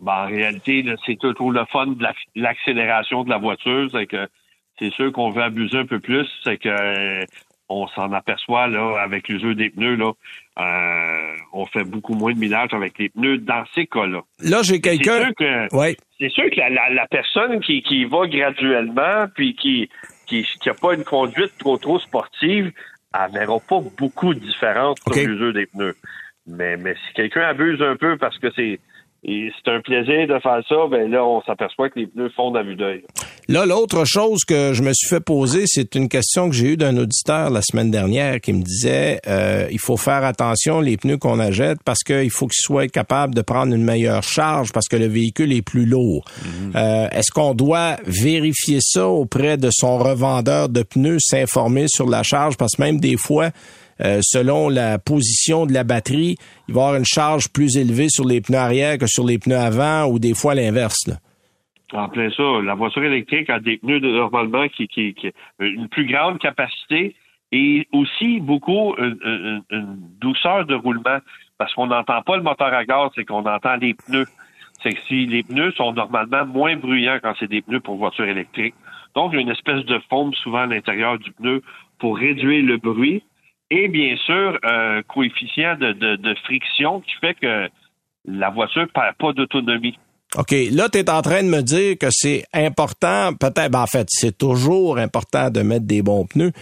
[0.00, 4.28] Ben, en réalité, c'est toujours le fun de l'accélération de la voiture, c'est que
[4.78, 7.20] c'est sûr qu'on veut abuser un peu plus, c'est que
[7.70, 10.12] on s'en aperçoit là avec l'usure des pneus là.
[10.58, 14.20] Euh, on fait beaucoup moins de millage avec les pneus dans ces cas-là.
[14.40, 15.30] Là, j'ai quelqu'un.
[16.18, 16.60] C'est sûr que
[16.94, 19.88] la, personne qui, qui va graduellement puis qui
[20.26, 22.70] qui n'a pas une conduite trop trop sportive,
[23.14, 25.96] elle verra pas beaucoup de différence sur l'usure des pneus.
[26.46, 28.80] Mais mais si quelqu'un abuse un peu parce que c'est
[29.22, 32.56] et c'est un plaisir de faire ça, ben là, on s'aperçoit que les pneus fondent
[32.56, 33.04] à vue d'œil.
[33.50, 36.76] Là, l'autre chose que je me suis fait poser, c'est une question que j'ai eue
[36.76, 41.16] d'un auditeur la semaine dernière qui me disait euh, il faut faire attention les pneus
[41.16, 44.94] qu'on achète parce qu'il faut qu'ils soient capables de prendre une meilleure charge parce que
[44.94, 46.24] le véhicule est plus lourd.
[46.44, 46.72] Mhm.
[46.76, 52.22] Euh, est-ce qu'on doit vérifier ça auprès de son revendeur de pneus, s'informer sur la
[52.22, 52.56] charge?
[52.56, 53.50] Parce que même des fois
[54.00, 56.36] euh, selon la position de la batterie,
[56.68, 59.40] il va y avoir une charge plus élevée sur les pneus arrière que sur les
[59.40, 61.10] pneus avant ou des fois l'inverse.
[61.92, 62.60] En plein ça.
[62.62, 67.16] La voiture électrique a des pneus normalement qui, qui, qui une plus grande capacité
[67.52, 69.62] et aussi beaucoup une,
[70.20, 71.18] douceur de roulement
[71.58, 74.26] parce qu'on n'entend pas le moteur à gaz, c'est qu'on entend les pneus.
[74.82, 78.24] C'est que si les pneus sont normalement moins bruyants quand c'est des pneus pour voiture
[78.24, 78.74] électrique.
[79.14, 81.62] Donc, il y a une espèce de foam souvent à l'intérieur du pneu
[81.98, 83.22] pour réduire le bruit
[83.70, 87.68] et bien sûr un coefficient de, de, friction qui fait que
[88.24, 89.98] la voiture perd pas d'autonomie.
[90.36, 93.86] OK, là, tu es en train de me dire que c'est important, peut-être, ben, en
[93.88, 96.52] fait, c'est toujours important de mettre des bons pneus,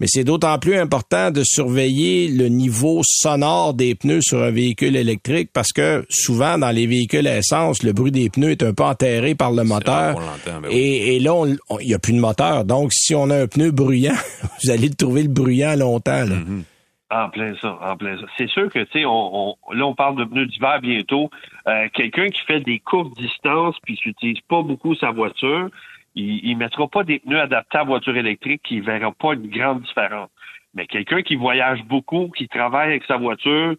[0.00, 4.96] mais c'est d'autant plus important de surveiller le niveau sonore des pneus sur un véhicule
[4.96, 8.72] électrique parce que souvent, dans les véhicules à essence, le bruit des pneus est un
[8.72, 10.18] peu enterré par le moteur.
[10.46, 11.44] Ben et, et, là,
[11.80, 12.64] il n'y a plus de moteur.
[12.64, 14.16] Donc, si on a un pneu bruyant,
[14.64, 16.24] vous allez le trouver le bruyant longtemps.
[16.24, 16.36] Là.
[16.36, 16.62] Mm-hmm.
[17.10, 18.26] En plein ça, en plein ça.
[18.36, 21.30] C'est sûr que, tu sais, on, là, on parle de pneus d'hiver bientôt.
[21.66, 25.70] Euh, quelqu'un qui fait des courtes distances puis qui n'utilise pas beaucoup sa voiture,
[26.14, 29.48] il ne mettra pas des pneus adaptés à voiture électrique qui ne verra pas une
[29.48, 30.28] grande différence.
[30.74, 33.74] Mais quelqu'un qui voyage beaucoup, qui travaille avec sa voiture,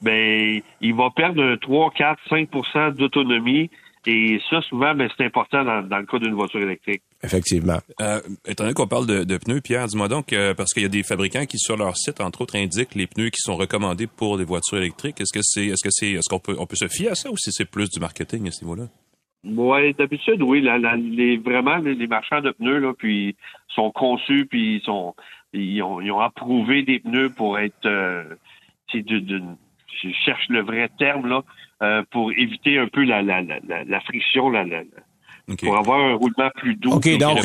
[0.00, 3.70] ben, il va perdre 3, 4, 5% d'autonomie
[4.06, 7.02] et ça, souvent, ben, c'est important dans, le cas d'une voiture électrique.
[7.22, 7.78] Effectivement.
[8.00, 10.88] Euh, étant donné qu'on parle de, pneus, Pierre, dis-moi donc, euh, parce qu'il y a
[10.88, 14.38] des fabricants qui, sur leur site, entre autres, indiquent les pneus qui sont recommandés pour
[14.38, 15.20] des voitures électriques.
[15.20, 17.30] Est-ce que c'est, est-ce que c'est, est-ce qu'on peut, on peut se fier à ça
[17.30, 18.88] ou si c'est plus du marketing à ce niveau-là?
[19.44, 20.60] Oui, d'habitude, oui.
[20.60, 23.36] les, vraiment, les, marchands de pneus, là, puis
[23.68, 25.14] sont conçus, puis ils sont,
[25.52, 28.24] ils ont, ils ont approuvé des pneus pour être, euh,
[28.94, 29.56] d'une
[30.02, 31.42] je cherche le vrai terme là,
[31.82, 34.82] euh, pour éviter un peu la, la, la, la friction, la, la,
[35.60, 36.92] pour avoir un roulement plus doux.
[36.92, 37.42] OK, donc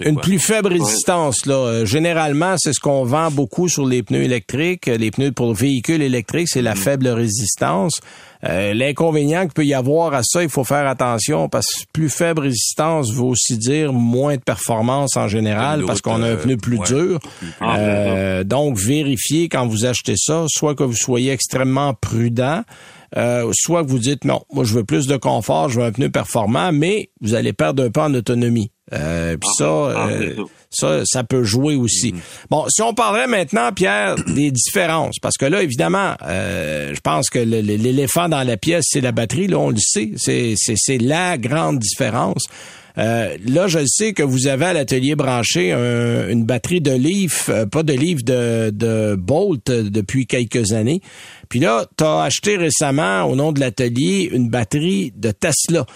[0.00, 1.44] une, plus faible résistance.
[1.46, 1.54] Là.
[1.54, 4.86] Euh, généralement, c'est ce qu'on vend beaucoup sur les pneus électriques.
[4.86, 6.78] Les pneus pour véhicules électriques, c'est la mm.
[6.78, 8.00] faible résistance.
[8.44, 12.08] Euh, l'inconvénient qu'il peut y avoir à ça, il faut faire attention parce que plus
[12.08, 16.56] faible résistance veut aussi dire moins de performance en général parce qu'on a un pneu
[16.56, 17.18] plus dur.
[17.62, 22.62] Euh, donc, vérifiez quand vous achetez ça, soit que vous soyez extrêmement prudent,
[23.16, 25.92] euh, soit que vous dites non, moi je veux plus de confort, je veux un
[25.92, 28.70] pneu performant, mais vous allez perdre un peu en autonomie.
[28.92, 30.34] Euh, puis ça, ah, euh,
[30.70, 32.12] ça, ça peut jouer aussi.
[32.12, 32.20] Mhm.
[32.50, 37.28] Bon, si on parlerait maintenant, Pierre, des différences, parce que là, évidemment, euh, je pense
[37.28, 39.46] que l'éléphant dans la pièce, c'est la batterie.
[39.46, 42.46] Là, on le sait, c'est c'est la grande différence.
[42.98, 47.64] Euh, là, je sais que vous avez à l'atelier branché une batterie de Leaf, euh,
[47.66, 51.00] pas de Leaf, de, de Bolt euh, depuis quelques années.
[51.48, 55.86] Puis là, tu as acheté récemment, au nom de l'atelier, une batterie de Tesla.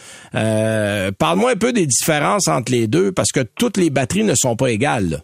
[1.18, 4.56] Parle-moi un peu des différences entre les deux, parce que toutes les batteries ne sont
[4.56, 5.22] pas égales.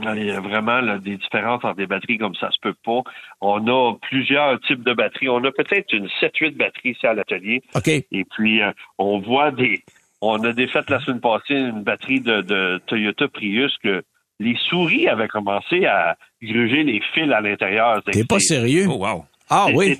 [0.00, 3.00] Il y a vraiment des différences entre des batteries comme ça se peut pas.
[3.40, 5.28] On a plusieurs types de batteries.
[5.28, 7.62] On a peut-être une 7-8 batteries ici à l'atelier.
[7.74, 7.88] OK.
[7.88, 8.60] Et puis,
[8.98, 9.82] on voit des,
[10.20, 14.02] on a défait la semaine passée une batterie de, Toyota Prius que
[14.40, 18.02] les souris avaient commencé à gruger les fils à l'intérieur.
[18.04, 18.86] T'es pas sérieux?
[18.88, 19.24] Oh, wow.
[19.50, 19.96] Ah oui.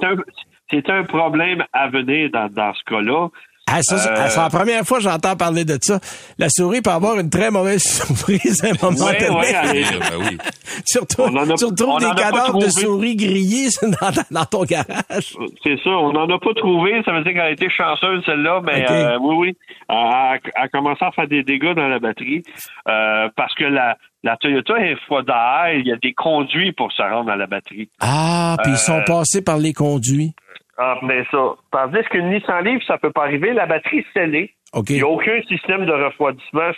[0.70, 3.28] C'est un, problème à venir dans, dans ce cas-là.
[3.70, 5.98] Ah, ça, c'est la première fois que j'entends parler de ça.
[6.38, 9.84] La souris peut avoir une très mauvaise surprise à un moment oui, donné.
[10.18, 10.38] Oui, oui.
[10.86, 11.24] surtout,
[11.56, 13.68] tu retrouves des cadavres de souris grillées
[14.30, 15.36] dans, ton garage.
[15.62, 17.02] C'est ça, on n'en a pas trouvé.
[17.04, 18.62] Ça veut dire qu'elle a été chanceuse, celle-là.
[18.64, 19.56] Mais euh, oui, oui,
[19.88, 22.42] elle a commencé à faire des dégâts dans la batterie
[22.88, 25.74] euh, parce que la, la Toyota est d'air.
[25.74, 27.88] Il y a des conduits pour se rendre à la batterie.
[28.00, 30.34] Ah, puis ils sont euh, passés par les conduits.
[30.78, 31.56] Ah, mais ça.
[31.72, 33.52] Tandis qu'une Nissan Leaf, ça peut pas arriver.
[33.52, 34.54] La batterie est scellée.
[34.88, 36.70] Il n'y a aucun système de refroidissement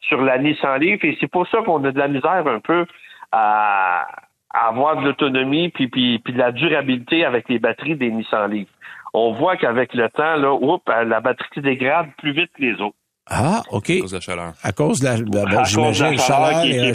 [0.00, 2.86] sur la Nissan Leaf et c'est pour ça qu'on a de la misère un peu
[3.32, 4.06] à,
[4.50, 8.68] avoir de l'autonomie puis, puis, puis de la durabilité avec les batteries des Nissan Leaf.
[9.12, 12.96] On voit qu'avec le temps, là, oups, la batterie dégrade plus vite que les autres.
[13.28, 13.90] Ah, OK.
[13.90, 14.52] À cause de la chaleur.
[14.62, 16.62] À cause de la, ben, j'imagine, la chaleur.
[16.62, 16.94] Qui, est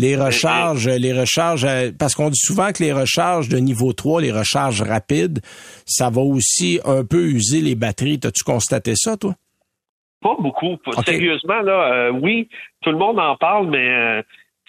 [0.00, 4.22] les recharges, les recharges, euh, parce qu'on dit souvent que les recharges de niveau 3,
[4.22, 5.40] les recharges rapides,
[5.84, 8.18] ça va aussi un peu user les batteries.
[8.18, 9.34] T'as-tu constaté ça, toi?
[10.22, 10.76] Pas beaucoup.
[11.06, 12.48] Sérieusement, là, euh, oui,
[12.82, 14.22] tout le monde en parle, mais euh,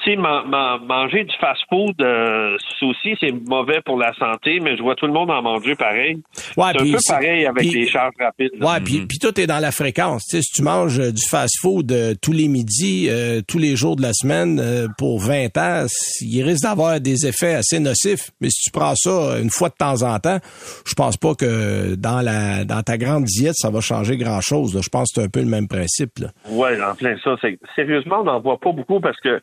[0.03, 4.95] tu sais, manger du fast-food, euh, aussi, c'est mauvais pour la santé, mais je vois
[4.95, 6.17] tout le monde en manger pareil.
[6.57, 8.51] Ouais, c'est un peu pareil avec les charges rapides.
[8.59, 10.23] Ouais, puis, puis tout est dans la fréquence.
[10.25, 13.75] Tu sais, si tu manges euh, du fast-food euh, tous les midis, euh, tous les
[13.75, 14.61] jours de la semaine
[14.97, 15.85] pour 20 ans,
[16.21, 18.31] il risque d'avoir des effets assez nocifs.
[18.41, 20.39] Mais si tu prends ça une fois de temps en temps,
[20.85, 24.79] je pense pas que dans la dans ta grande diète, ça va changer grand-chose.
[24.81, 26.19] Je pense que c'est un peu le même principe.
[26.49, 27.35] Oui, en plein ça.
[27.75, 29.39] Sérieusement, on n'en voit pas beaucoup parce que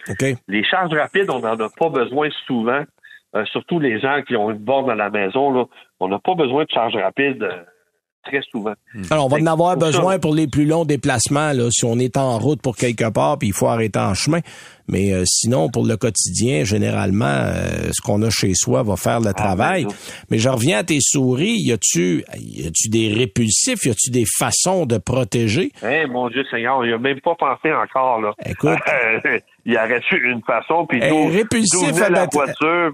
[0.48, 2.82] les charges rapides, on n'en a pas besoin souvent.
[3.34, 5.68] Euh, surtout les gens qui ont une borne à la maison,
[6.00, 7.62] on n'a pas besoin de charges rapides euh,
[8.24, 8.74] très souvent.
[8.94, 9.02] Hmm.
[9.10, 12.16] Alors, on va en avoir besoin pour les plus longs déplacements, là, si on est
[12.16, 14.40] en route pour quelque part, puis il faut arrêter en chemin.
[14.88, 19.20] Mais euh, sinon, pour le quotidien, généralement, euh, ce qu'on a chez soi va faire
[19.20, 19.84] le ah, travail.
[19.84, 19.92] Ben,
[20.30, 21.56] Mais je reviens à tes souris.
[21.58, 23.84] Y a-tu, y a-tu des répulsifs?
[23.84, 25.72] Y a-tu des façons de protéger?
[25.82, 28.32] Eh, mon Dieu Seigneur, il a même pas pensé encore, là.
[28.46, 28.78] Écoute.
[29.66, 32.90] il y aurait une façon, puis un répulsif à la voiture,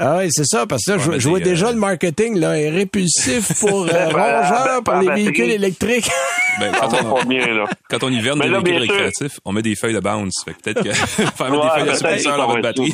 [0.00, 2.70] ah oui, c'est ça, parce que là, je, vois déjà euh, le marketing là, est
[2.70, 6.08] répulsif pour euh, rongeurs, pour les véhicules électriques.
[6.60, 10.44] Ben, quand, on, quand on hiverne des véhicules récréatifs, on met des feuilles de bounce.
[10.44, 10.92] Fait peut-être que
[11.36, 12.92] faire mettre des feuilles de suppresseur dans votre batterie.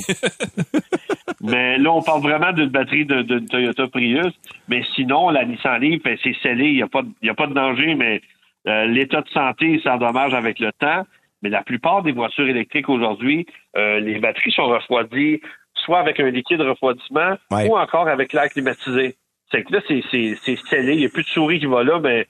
[1.43, 4.33] mais là, on parle vraiment d'une batterie de, de, Toyota Prius.
[4.69, 6.69] Mais sinon, la Nissan Leaf, ben, c'est scellé.
[6.69, 8.23] Il n'y a, pas de, a pas de danger, mais
[8.67, 11.05] euh, l'état de santé s'endommage avec le temps.
[11.43, 15.43] Mais la plupart des voitures électriques aujourd'hui, euh, les batteries sont refroidies
[15.85, 19.17] soit avec un liquide refroidissement ou encore avec l'air climatisé.
[19.51, 20.95] C'est que là, c'est scellé.
[20.95, 22.27] Il n'y a plus de souris qui va là, mais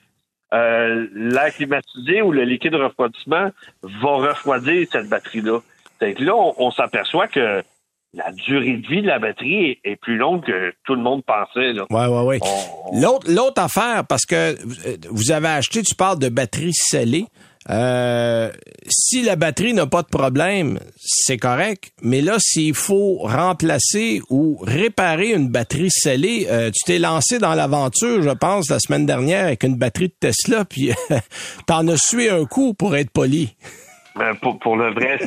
[0.53, 3.51] euh, l'air climatisé ou le liquide refroidissement
[3.83, 5.61] va refroidir cette batterie-là.
[6.01, 7.63] C'est que là, on, s'aperçoit que
[8.13, 11.73] la durée de vie de la batterie est, plus longue que tout le monde pensait.
[11.73, 11.87] Là.
[11.91, 12.39] Ouais, ouais, ouais.
[13.29, 14.57] L'autre affaire, parce que
[15.11, 17.27] vous avez acheté, tu parles de batterie scellée.
[17.71, 18.51] Euh,
[19.15, 21.93] si la batterie n'a pas de problème, c'est correct.
[22.03, 27.55] Mais là, s'il faut remplacer ou réparer une batterie scellée, euh, tu t'es lancé dans
[27.55, 30.91] l'aventure, je pense, la semaine dernière avec une batterie de Tesla, puis
[31.69, 33.55] t'en as sué un coup pour être poli.
[34.17, 35.21] Ben, pour, le vrai,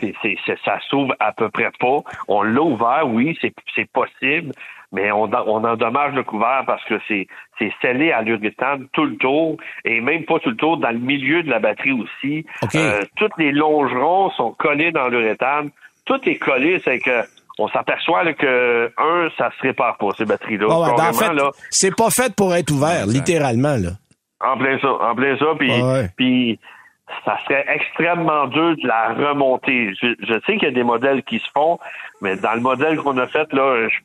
[0.65, 1.99] ça s'ouvre à peu près pas.
[2.27, 4.51] On l'a ouvert, oui, c'est possible,
[4.91, 7.27] mais on, on endommage le couvert parce que c'est,
[7.59, 10.99] c'est scellé à l'uréthane tout le tour et même pas tout le tour, dans le
[10.99, 12.45] milieu de la batterie aussi.
[12.75, 15.71] Euh, tous les longerons sont collés dans l'uréthane.
[16.05, 17.23] Tout est collé, c'est que
[17.59, 20.67] on s'aperçoit que un, ça se répare pas ces batteries-là.
[20.67, 21.31] Ben, en fait,
[21.71, 23.91] c'est pas fait pour être ouvert, littéralement là.
[24.39, 25.45] En plein ça, en plein ça,
[26.15, 26.59] puis,
[27.25, 29.93] ça serait extrêmement dur de la remonter.
[30.01, 31.79] Je, sais qu'il y a des modèles qui se font,
[32.21, 33.97] mais dans le modèle qu'on a fait, là, je,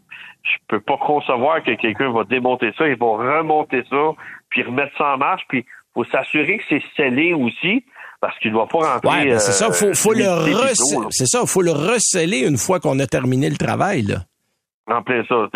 [0.42, 4.10] je peux pas concevoir que quelqu'un va démonter ça, il va remonter ça,
[4.48, 7.84] puis remettre ça en marche, puis faut s'assurer que c'est scellé aussi,
[8.20, 9.30] parce qu'il ne doit pas rentrer.
[9.30, 10.24] Ouais, c'est ça, faut, faut le
[11.10, 14.18] c'est ça, faut le receller une fois qu'on a terminé le travail, là.
[14.88, 15.48] En plein ça.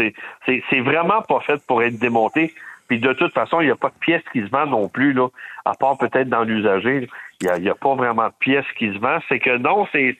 [0.46, 2.54] C'est vraiment pas fait pour être démonté.
[2.88, 5.12] Puis de toute façon, il n'y a pas de pièces qui se vendent non plus,
[5.12, 5.28] là,
[5.64, 7.08] à part peut-être dans l'usager.
[7.40, 9.22] Il n'y a, a, pas vraiment de pièces qui se vendent.
[9.28, 10.16] C'est que non, c'est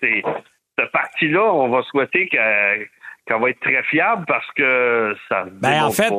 [0.79, 2.89] cette partie-là, on va souhaiter qu'elle
[3.27, 6.13] qu'elle va être très fiable parce que ça ben, en fait,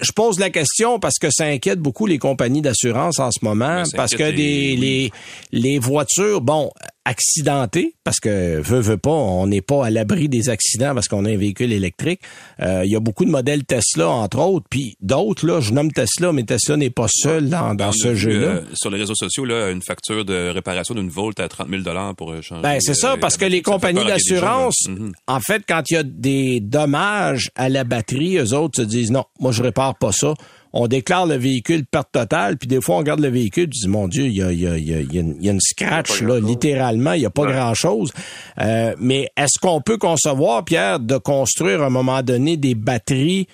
[0.00, 3.82] je pose la question parce que ça inquiète beaucoup les compagnies d'assurance en ce moment
[3.82, 5.10] ben, parce que des, les,
[5.52, 6.70] les voitures, bon,
[7.04, 11.24] accidenté parce que veut veut pas, on n'est pas à l'abri des accidents parce qu'on
[11.24, 12.20] a un véhicule électrique.
[12.60, 15.92] Euh, il y a beaucoup de modèles Tesla entre autres, puis d'autres là, je nomme
[15.92, 18.46] Tesla, mais Tesla n'est pas seul dans, dans ce jeu-là.
[18.46, 21.82] Euh, sur les réseaux sociaux là, une facture de réparation d'une Volt à 30 000
[21.82, 22.62] dollars pour euh, changer.
[22.62, 25.12] Ben c'est ça, parce que les compagnies d'assurance, mhm.
[25.26, 26.29] en fait, quand il y a des
[26.60, 30.34] dommages à la batterie, eux autres se disent non, moi je répare pas ça
[30.72, 33.88] on déclare le véhicule perte totale, puis des fois, on regarde le véhicule, tu dis,
[33.88, 37.12] mon Dieu, il y a, y, a, y, a, y a, une scratch, là, littéralement,
[37.12, 38.12] il n'y a pas grand-chose.
[38.60, 43.46] Euh, mais est-ce qu'on peut concevoir, Pierre, de construire à un moment donné des batteries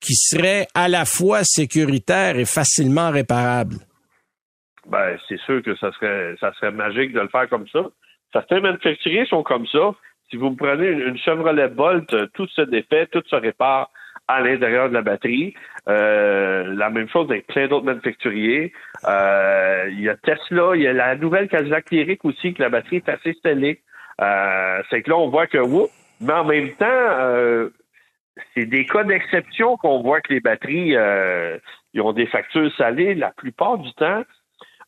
[0.00, 3.76] qui seraient à la fois sécuritaires et facilement réparables?
[4.88, 7.80] Ben, c'est sûr que ça serait, ça serait magique de le faire comme ça.
[8.32, 9.94] Certains manufacturiers sont comme ça.
[10.30, 13.90] Si vous prenez une Chevrolet Bolt, tout se défait, tout se répare
[14.28, 15.54] à l'intérieur de la batterie.
[15.88, 18.72] Euh, la même chose avec plein d'autres manufacturiers.
[19.06, 22.68] Euh, il y a Tesla, il y a la nouvelle Cadillac Lyric aussi, que la
[22.68, 23.80] batterie est assez scellée.
[24.20, 27.70] Euh, c'est que là, on voit que, whoop, mais en même temps,
[28.54, 30.96] c'est des cas d'exception qu'on voit que les batteries
[31.94, 33.14] ils ont des factures salées.
[33.14, 34.24] La plupart du temps,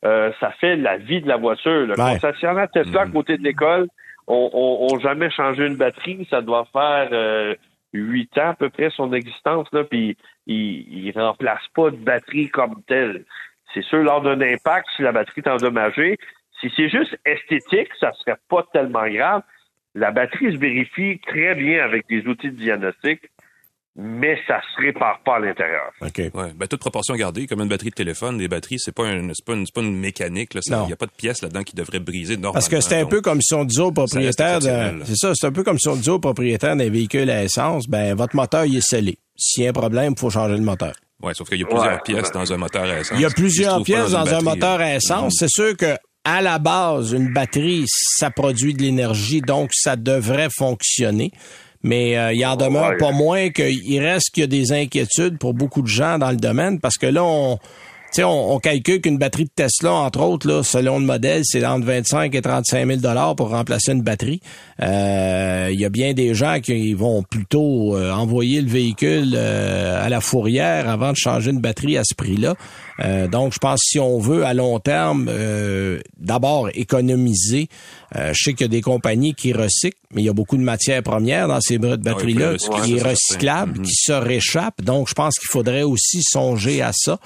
[0.03, 1.85] ça fait la vie de la voiture.
[1.85, 2.19] Le ouais.
[2.19, 3.11] concessionnaire Tesla à mm-hmm.
[3.13, 3.87] côté de l'école
[4.29, 6.27] on, on, jamais changé une batterie.
[6.29, 7.55] Ça doit faire
[7.93, 10.15] huit ans à peu près son existence, là, puis
[10.47, 13.25] il, il remplace pas de batterie comme telle.
[13.73, 16.17] C'est sûr, lors d'un impact, si la batterie est endommagée,
[16.59, 19.41] si c'est juste esthétique, ça serait pas tellement grave.
[19.95, 23.21] La batterie se vérifie très bien avec des outils de diagnostic,
[23.95, 25.91] mais ça se répare pas à l'intérieur.
[26.01, 26.17] OK.
[26.33, 29.29] Ouais, ben, toute proportion gardée, comme une batterie de téléphone, les batteries, c'est pas, un,
[29.33, 30.51] c'est pas, une, c'est pas une mécanique.
[30.55, 30.87] Il Non.
[30.87, 32.53] n'y a pas de pièce là-dedans qui devrait briser normalement.
[32.53, 35.47] Parce que c'est un Donc, peu comme si on disait au propriétaire c'est ça, c'est
[35.47, 38.65] un peu comme si on disait au propriétaire d'un véhicule à essence, ben, votre moteur,
[38.65, 39.17] il est scellé.
[39.35, 40.93] S'il y a un problème, il faut changer le moteur.
[41.21, 43.17] Ouais, sauf qu'il y a plusieurs Ouais, pièces dans un moteur à essence.
[43.17, 45.35] Il y a plusieurs pièces dans, une un moteur à essence.
[45.39, 50.49] C'est sûr que à la base, une batterie, ça produit de l'énergie, donc ça devrait
[50.57, 51.31] fonctionner.
[51.83, 52.97] Mais euh, il en demeure Ouais.
[52.97, 56.37] pas moins qu'il reste qu'il y a des inquiétudes pour beaucoup de gens dans le
[56.37, 57.61] domaine parce que là, on, tu
[58.11, 61.65] sais, on, on calcule qu'une batterie de Tesla, entre autres, là, selon le modèle, c'est
[61.65, 64.41] entre 25 et 35 000 dollars pour remplacer une batterie.
[64.81, 70.03] Euh, Il y a bien des gens qui vont plutôt euh, envoyer le véhicule euh,
[70.05, 72.55] à la fourrière avant de changer une batterie à ce prix-là.
[73.01, 77.69] Euh, donc, je pense que si on veut à long terme, euh, d'abord économiser.
[78.15, 80.57] Euh, je sais qu'il y a des compagnies qui recyclent, mais il y a beaucoup
[80.57, 83.83] de matières premières dans ces Ah batteries-là qui est recyclable, certain.
[83.83, 84.81] qui se réchappe.
[84.81, 87.19] Donc, je pense qu'il faudrait aussi songer à ça.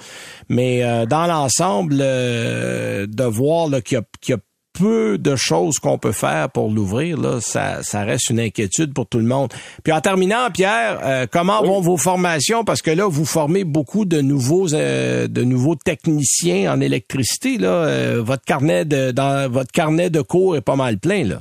[0.48, 4.40] Mais euh, dans l'ensemble, euh, de voir là, qu'il y a, qu'il y a
[4.78, 9.06] peu de choses qu'on peut faire pour l'ouvrir, là, ça, ça reste une inquiétude pour
[9.06, 9.52] tout le monde.
[9.82, 12.64] Puis en terminant, Pierre, euh, comment vont vos formations?
[12.64, 17.58] Parce que là, vous formez beaucoup de nouveaux euh, de nouveaux techniciens en électricité.
[17.58, 21.36] Là, Euh, votre carnet de dans votre carnet de cours est pas mal plein là.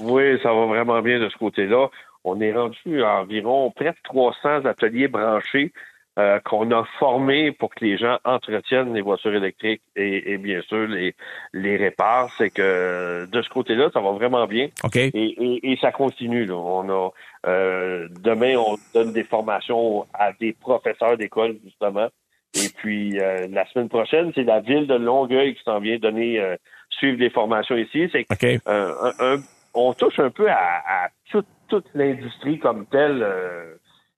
[0.00, 1.88] Oui, ça va vraiment bien de ce côté-là.
[2.24, 5.72] On est rendu à environ près de 300 ateliers branchés
[6.18, 10.62] euh, qu'on a formés pour que les gens entretiennent les voitures électriques et, et bien
[10.62, 11.14] sûr les,
[11.52, 12.30] les réparent.
[12.38, 14.68] C'est que de ce côté-là, ça va vraiment bien.
[14.84, 14.96] Ok.
[14.96, 16.46] Et, et, et ça continue.
[16.46, 16.54] Là.
[16.54, 17.10] On a
[17.46, 22.08] euh, demain, on donne des formations à des professeurs d'école justement.
[22.54, 26.40] Et puis euh, la semaine prochaine, c'est la ville de Longueuil qui s'en vient donner
[26.40, 26.56] euh,
[26.88, 28.08] suivre des formations ici.
[28.10, 28.60] C'est Ok.
[28.64, 29.42] un- un- un-
[29.74, 30.54] on touche un peu à,
[30.88, 33.74] à toute, toute l'industrie comme telle, euh,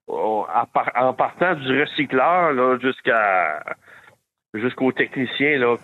[0.08, 0.44] on-
[0.96, 3.62] en partant du recycleur jusqu'à
[4.54, 5.76] jusqu'aux techniciens là,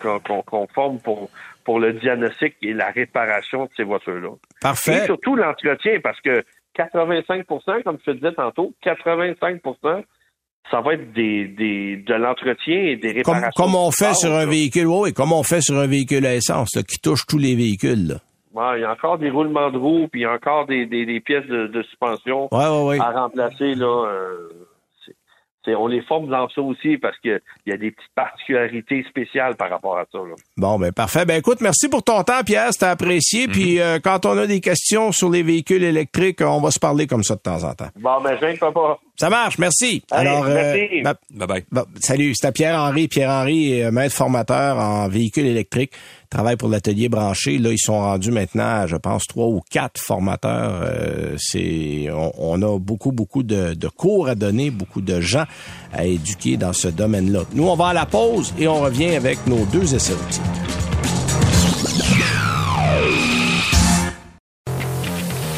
[0.45, 1.29] qu'on, forme pour,
[1.63, 4.29] pour le diagnostic et la réparation de ces voitures-là.
[4.29, 5.05] Et Parfait.
[5.05, 6.43] surtout l'entretien, parce que
[6.77, 10.03] 85% comme je te disais tantôt, 85%
[10.71, 13.51] ça va être des, des, de l'entretien et des réparations.
[13.55, 16.75] comme on fait sur un véhicule, oui, comme on fait sur un véhicule à essence,
[16.75, 18.07] là, qui touche tous les véhicules.
[18.07, 18.15] Là.
[18.55, 20.85] Ouais, il y a encore des roulements de roues, puis il y a encore des,
[20.85, 22.99] des, des pièces de, de suspension Ouais, ouais, ouais.
[22.99, 23.75] à remplacer.
[23.75, 24.47] Là, euh,
[25.05, 25.15] c'est-
[25.65, 29.55] c'est- on les forme dans ça aussi parce qu'il y a des petites particularités spéciales
[29.55, 30.19] par rapport à ça.
[30.19, 30.35] Là.
[30.57, 31.25] Bon, ben parfait.
[31.25, 33.47] Ben écoute, merci pour ton temps, Pierre, c'était apprécié.
[33.47, 37.07] Puis euh, quand on a des questions sur les véhicules électriques, on va se parler
[37.07, 37.89] comme ça de temps en temps.
[37.99, 38.99] Bon, ben, je pas.
[39.17, 40.03] Ça marche, merci.
[40.11, 41.01] Allez, Alors, merci.
[41.01, 41.83] ben, Bye bye.
[42.01, 43.07] Salut, c'était Pierre-Henri.
[43.07, 45.93] Pierre-Henri est euh, maître formateur en véhicules électriques,
[46.35, 47.57] travaille pour l'atelier branché.
[47.59, 50.81] Là, ils sont rendus maintenant, je pense, trois ou quatre formateurs.
[50.83, 55.45] Euh, c'est, on, a beaucoup, beaucoup de, de cours à donner, beaucoup de gens
[55.93, 57.43] à éduquer dans ce domaine-là.
[57.53, 60.43] Nous, on va à la pause et on revient avec nos deux essais routiers.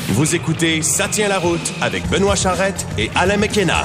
[0.09, 3.83] Vous écoutez Ça tient la route avec Benoît Charrette et Alain McKenna.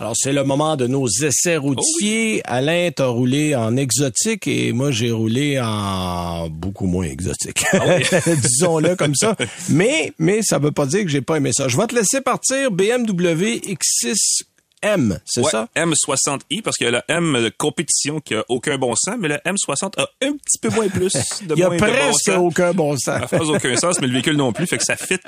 [0.00, 2.40] Alors, c'est le moment de nos essais routiers.
[2.44, 7.66] Alain, t'as roulé en exotique et moi, j'ai roulé en beaucoup moins exotique.
[8.26, 9.36] Disons-le comme ça.
[9.68, 11.68] Mais, mais ça veut pas dire que j'ai pas aimé ça.
[11.68, 14.44] Je vais te laisser partir BMW X6
[14.82, 15.68] M, c'est Ouais, ça?
[15.76, 19.28] M60i, parce qu'il y a la M de compétition qui a aucun bon sens, mais
[19.28, 21.12] le M60 a un petit peu moins plus
[21.42, 23.28] de Il y a bon presque aucun bon sens.
[23.28, 25.18] Ça n'a aucun sens, mais le véhicule non plus, fait que ça fit.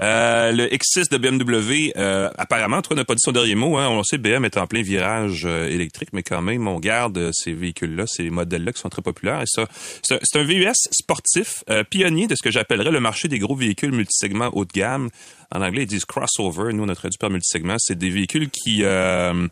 [0.00, 3.76] Euh, le X6 de BMW, euh, apparemment, toi n'a pas dit son dernier mot.
[3.76, 3.88] Hein.
[3.88, 7.52] On sait BM est en plein virage euh, électrique, mais quand même, on garde ces
[7.52, 9.40] véhicules-là, ces modèles-là qui sont très populaires.
[9.42, 9.66] Et ça,
[10.02, 14.50] c'est un- VUS sportif, pionnier de ce que j'appellerais le marché des gros véhicules multisegments
[14.52, 15.08] haut de gamme.
[15.54, 16.72] En anglais, ils disent crossover.
[16.72, 17.76] Nous, on a traduit par multisegment.
[17.78, 18.82] C'est des véhicules qui...
[18.92, 19.48] euh,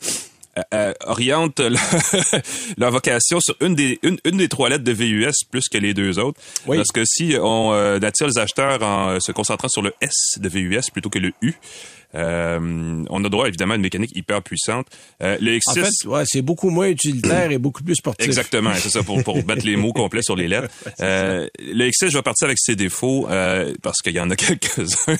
[0.75, 5.69] euh, orientent leur, vocation sur une des une, une des trois lettres de VUS plus
[5.69, 6.41] que les deux autres.
[6.67, 6.77] Oui.
[6.77, 10.39] Parce que si on euh, attire les acheteurs en euh, se concentrant sur le S
[10.39, 11.55] de VUS plutôt que le U,
[12.15, 14.87] euh, on a droit évidemment à une mécanique hyper puissante.
[15.23, 18.27] Euh, le X6, En fait, ouais, c'est beaucoup moins utilitaire et beaucoup plus sportif.
[18.27, 20.69] Exactement, c'est ça pour, pour mettre les mots complets sur les lettres.
[21.01, 24.37] Euh, le X6, je vais partir avec ses défauts euh, parce qu'il y en a
[24.37, 25.17] quelques-uns.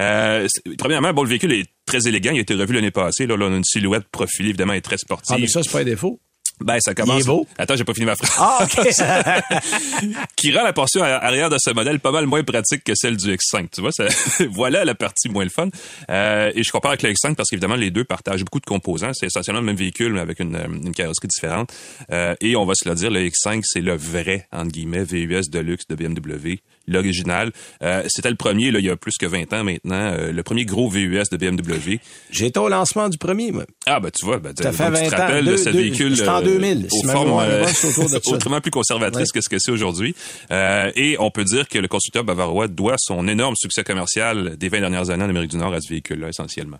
[0.00, 0.46] Euh,
[0.78, 2.32] premièrement, bon, le véhicule est très élégant.
[2.32, 3.26] Il a été revu l'année passée.
[3.26, 5.36] Là, là, on a une silhouette profilée, évidemment, et très Ah, sportive.
[5.40, 6.20] mais ça, c'est pas un défaut.
[6.60, 7.18] Ben, ça commence.
[7.18, 7.46] Il est beau.
[7.58, 8.32] Attends, j'ai pas fini ma phrase.
[8.38, 10.26] Ah, OK.
[10.36, 13.34] qui rend la portion arrière de ce modèle pas mal moins pratique que celle du
[13.34, 13.68] X5.
[13.74, 14.06] Tu vois, ça,
[14.50, 15.68] voilà la partie moins le fun.
[16.10, 19.12] Euh, et je compare avec le X5 parce qu'évidemment, les deux partagent beaucoup de composants.
[19.14, 21.72] C'est essentiellement le même véhicule, mais avec une, une carrosserie différente.
[22.12, 25.50] Euh, et on va se le dire, le X5, c'est le vrai, entre guillemets, VUS
[25.50, 27.50] de luxe de BMW l'original.
[27.82, 30.42] Euh, c'était le premier, là, il y a plus que 20 ans maintenant, euh, le
[30.42, 31.98] premier gros VUS de BMW.
[32.30, 33.64] J'étais au lancement du premier, moi.
[33.86, 35.78] Ah, ben tu vois, ben, Ça fait donc, tu 20 te rappelles de ce deux-
[35.78, 37.66] véhicule c'était en euh, 2000, aux si formes euh,
[38.26, 40.14] autrement plus conservatrices que ce que c'est aujourd'hui.
[40.50, 44.68] Euh, et on peut dire que le constructeur bavarois doit son énorme succès commercial des
[44.68, 46.78] 20 dernières années en Amérique du Nord à ce véhicule-là, essentiellement.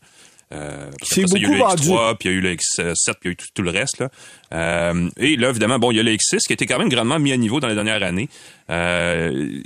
[0.53, 2.41] Euh, C'est ça, il y a eu le beaucoup X3, puis il y a eu
[2.43, 3.99] le X7, puis il y a eu tout, tout le reste.
[3.99, 4.09] Là.
[4.53, 6.91] Euh, et là, évidemment, bon, il y a le X6 qui a été quand même
[6.91, 8.29] grandement mis à niveau dans les dernières années.
[8.71, 9.61] Euh,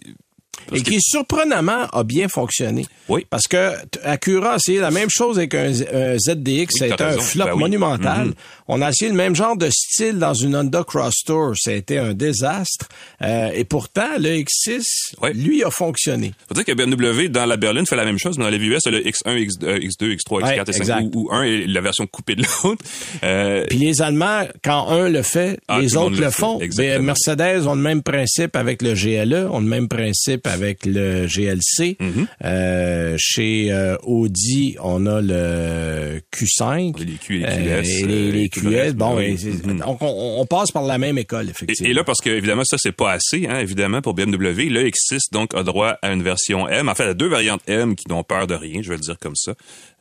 [0.72, 2.84] Et qui, surprenamment, a bien fonctionné.
[3.09, 3.26] Oui.
[3.30, 3.72] Parce que
[4.04, 6.68] Acura a essayé la même chose avec un, un ZDX.
[6.78, 7.59] t'as été un flop Ben oui.
[7.61, 8.26] monumental.
[8.28, 8.34] Mhm.
[8.68, 11.52] On a essayé le même genre de style dans une Honda Cross Tour.
[11.56, 12.86] Ça a été un désastre.
[13.22, 14.82] Euh, et pourtant, le X6,
[15.22, 15.32] Ouais.
[15.32, 16.32] lui, a fonctionné.
[16.48, 18.76] faut dire que BMW, dans la berline, fait la même chose, mais dans les VUS,
[18.80, 21.00] c'est le X1, X, euh, X2, X3, Ouais, X4, exact.
[21.02, 22.82] X5, ou, ou un est la version coupée de l'autre.
[23.24, 26.59] Euh, Puis les Allemands, quand un le fait, Ah, les autres le le font.
[26.76, 31.26] Ben, Mercedes ont le même principe avec le GLE, ont le même principe avec le
[31.26, 31.96] GLC.
[32.01, 32.26] Mm-hmm.
[32.44, 36.99] Euh, chez euh, Audi, on a le Q5.
[36.99, 39.24] Les Q et les Euh, QS, et les, les euh, tout le QS, bon, oui.
[39.44, 39.82] et Mhm.
[39.86, 39.96] on,
[40.40, 41.86] on passe par la même école, effectivement.
[41.86, 44.68] Et, et là, parce que évidemment, ça c'est pas assez, hein, évidemment, pour BMW.
[44.70, 47.94] Le X6 donc a droit à une version M, en fait à deux variantes M
[47.96, 49.55] qui n'ont peur de rien, je vais le dire comme ça.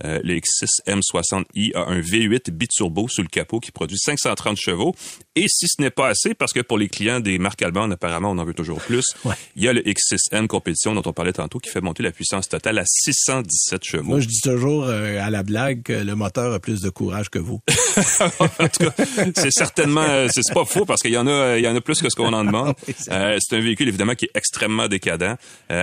[0.06, 4.96] Euh, le X6 M60i a un V8 biturbo sous le capot qui produit 530 chevaux.
[5.36, 8.32] Et si ce n'est pas assez, parce que pour les clients des marques allemandes, apparemment,
[8.32, 9.34] on en veut toujours plus, Ouais.
[9.56, 12.48] il y a le X6M compétition dont on parlait tantôt qui fait monter la puissance
[12.48, 14.04] totale à 617 chevaux.
[14.04, 17.30] Moi, je dis toujours euh, à la blague que le moteur a plus de courage
[17.30, 17.60] que vous.
[18.60, 21.64] en tout cas, c'est certainement, euh, c'est pas faux parce qu'il y en a, il
[21.64, 22.74] y en a plus que ce qu'on en demande.
[22.98, 25.38] C'est Euh, c'est un véhicule évidemment qui est extrêmement décadent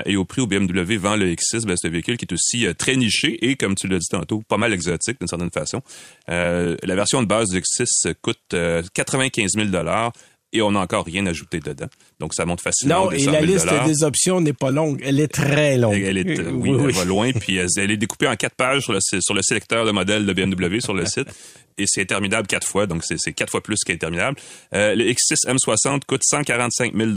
[0.07, 2.67] et au prix où BMW vend le X6, ben, c'est un véhicule qui est aussi
[2.77, 5.83] très niché et comme tu l'as dit tantôt, pas mal exotique d'une certaine façon.
[6.29, 10.13] Euh, la version de base du X6 coûte euh, 95 000 dollars.
[10.57, 11.89] Et on n'a encore rien ajouté dedans.
[12.21, 13.07] Donc, ça monte facilement.
[13.07, 15.03] Non, et 100 la 000 liste des options n'est pas longue.
[15.05, 16.01] Elle est très longue.
[16.01, 18.85] elle, est, euh, Euh, oui, elle va loin, puis elle, est découpée en quatre pages
[18.85, 21.27] sur le, sur le sélecteur de modèles de BMW sur le site.
[21.77, 24.39] Et c'est interminable quatre fois, donc c'est c'est quatre fois plus qu'interminable.
[24.75, 27.11] Euh, le X6 M60 coûte 145 000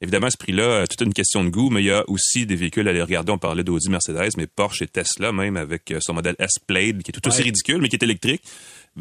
[0.00, 2.54] Évidemment, ce prix-là, euh, toute une question de goût, mais il y a aussi des
[2.54, 3.32] véhicules à aller regarder.
[3.32, 7.10] On parlait d'Audi, Mercedes, mais Porsche et Tesla même avec euh, son modèle S-Plate, qui
[7.10, 7.44] est tout aussi Ouais.
[7.44, 8.42] ridicule, mais qui est électrique.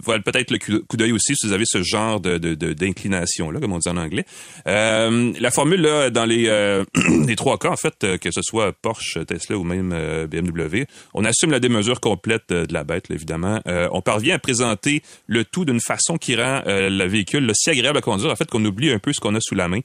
[0.04, 3.74] Voilà peut-être le coup d'œil aussi si vous avez ce genre de de- d'inclination-là, comme
[3.74, 4.26] on dit en anglais.
[4.68, 6.84] Euh, la formule, là, dans les, euh,
[7.28, 10.86] les trois cas, en fait, euh, que ce soit Porsche, Tesla ou même euh, BMW,
[11.14, 13.62] on assume la démesure complète de la bête, là, évidemment.
[13.91, 17.98] On parvient à présenter le tout d'une façon qui rend le véhicule là, si agréable
[17.98, 19.80] à conduire, en fait, qu'on oublie un peu ce qu'on a sous la main.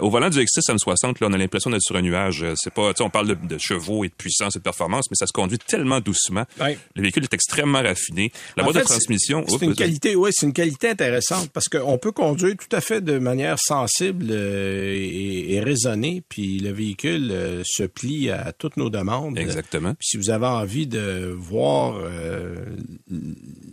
[0.00, 2.44] Au volant du X6 M60, là, on a l'impression d'être sur un nuage.
[2.56, 5.26] C'est pas, on parle de, de chevaux et de puissance et de performance, mais ça
[5.26, 6.44] se conduit tellement doucement.
[6.60, 6.78] Ouais.
[6.94, 8.32] Le véhicule est extrêmement raffiné.
[8.56, 12.12] La boîte de transmission, C'est une qualité, oui, c'est une qualité intéressante parce qu'on peut
[12.12, 17.62] conduire tout à fait de manière sensible euh, et, et raisonnée, puis le véhicule euh,
[17.64, 19.38] se plie à toutes nos demandes.
[19.38, 19.94] Exactement.
[19.94, 22.56] Puis si vous avez envie de voir euh,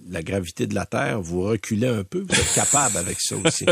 [0.10, 3.66] la gravité de la Terre, vous reculez un peu, vous êtes capable avec ça aussi.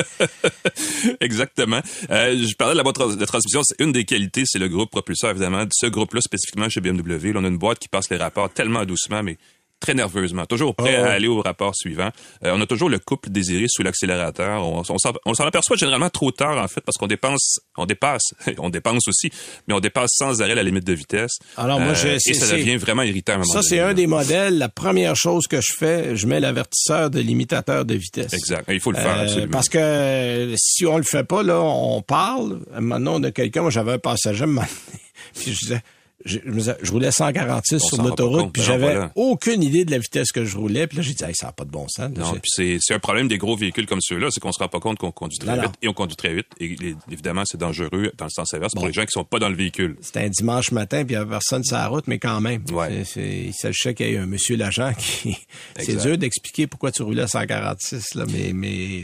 [1.20, 1.82] Exactement.
[2.10, 3.62] Je parlais de la boîte de transmission.
[3.64, 5.66] C'est une des qualités, c'est le groupe propulseur, évidemment.
[5.72, 8.86] Ce groupe-là, spécifiquement chez BMW, là, on a une boîte qui passe les rapports tellement
[8.86, 9.38] doucement, mais
[9.80, 10.46] très nerveusement.
[10.46, 11.10] Toujours prêt Oh, ouais.
[11.10, 12.10] à aller au rapport suivant.
[12.44, 14.62] Euh, on a toujours le couple désiré sous l'accélérateur.
[14.66, 14.84] On,
[15.26, 18.22] on s'en aperçoit généralement trop tard, en fait, parce qu'on dépense, on dépasse,
[18.58, 19.30] on dépense aussi,
[19.68, 21.38] mais on dépasse sans arrêt la limite de vitesse.
[21.58, 23.80] Alors, moi, je- Euh, c'est- et ça devient vraiment irritant à un moment Ça, c'est
[23.80, 24.58] un des modèles.
[24.58, 28.34] La première chose que je fais, je mets l'avertisseur de limitateur de vitesse.
[28.34, 28.66] Exact.
[28.70, 29.52] Il faut le faire, Euh, absolument.
[29.52, 32.60] parce que euh, si on le fait pas, là, on parle.
[32.80, 34.46] Maintenant, on a quelqu'un, moi j'avais un passager,
[35.36, 35.82] puis je disais,
[36.26, 36.40] je,
[36.82, 39.12] je roulais 146 On sur l'autoroute, puis j'avais voilà.
[39.16, 40.86] aucune idée de la vitesse que je roulais.
[40.88, 42.10] Puis là, j'ai dit, hey, ça n'a pas de bon sens.
[42.16, 42.24] là.
[42.24, 44.68] Non, puis c'est c'est un problème des gros véhicules comme ceux-là, c'est qu'on se rend
[44.68, 45.62] pas compte qu'on conduit très Non, non.
[45.64, 46.48] vite et on conduit très vite.
[46.60, 46.76] Et
[47.12, 49.56] évidemment, c'est dangereux dans le sens inverse pour les gens qui sont pas dans le
[49.56, 49.96] véhicule.
[50.02, 52.64] C'était un dimanche matin, puis il n'y avait personne sur la route, mais quand même.
[52.72, 53.04] Ouais.
[53.16, 55.38] Il s'agissait qu'il y ait un monsieur l'agent qui...
[55.80, 59.04] C'est dur d'expliquer pourquoi tu roulais à 146, là, mais, mais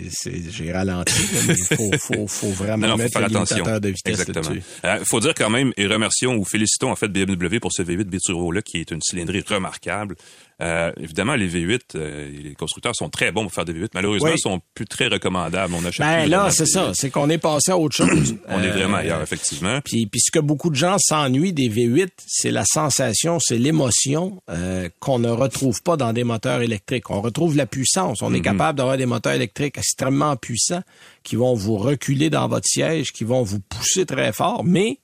[0.49, 1.13] j'ai ralenti.
[1.47, 3.63] il faut, faut, faut vraiment Non, faut faire le attention.
[3.79, 4.49] de vitesse Exactement.
[4.49, 4.63] là-dessus.
[4.83, 8.03] Euh, faut dire quand même, et remercions ou félicitons en fait BMW pour ce V8
[8.05, 10.15] biturbo-là qui est une cylindrée remarquable.
[10.61, 13.89] Euh, évidemment, les V8, euh, les constructeurs sont très bons pour faire des V8.
[13.93, 15.73] Malheureusement, ils sont plus très recommandables.
[15.73, 16.91] On achète Ben plus là, c'est ça.
[16.91, 16.93] V8.
[16.93, 18.37] C'est qu'on est passé à autre chose.
[18.47, 19.81] On est Euh, vraiment ailleurs, effectivement.
[19.83, 24.41] Puis, puis ce que beaucoup de gens s'ennuient des V8, c'est la sensation, c'est l'émotion
[25.01, 27.09] qu'on ne retrouve pas dans des moteurs électriques.
[27.09, 28.21] On retrouve la puissance.
[28.21, 30.83] On est capable d'avoir des moteurs électriques extrêmement puissants
[31.23, 34.99] qui vont vous reculer dans votre siège, qui vont vous pousser très fort, mais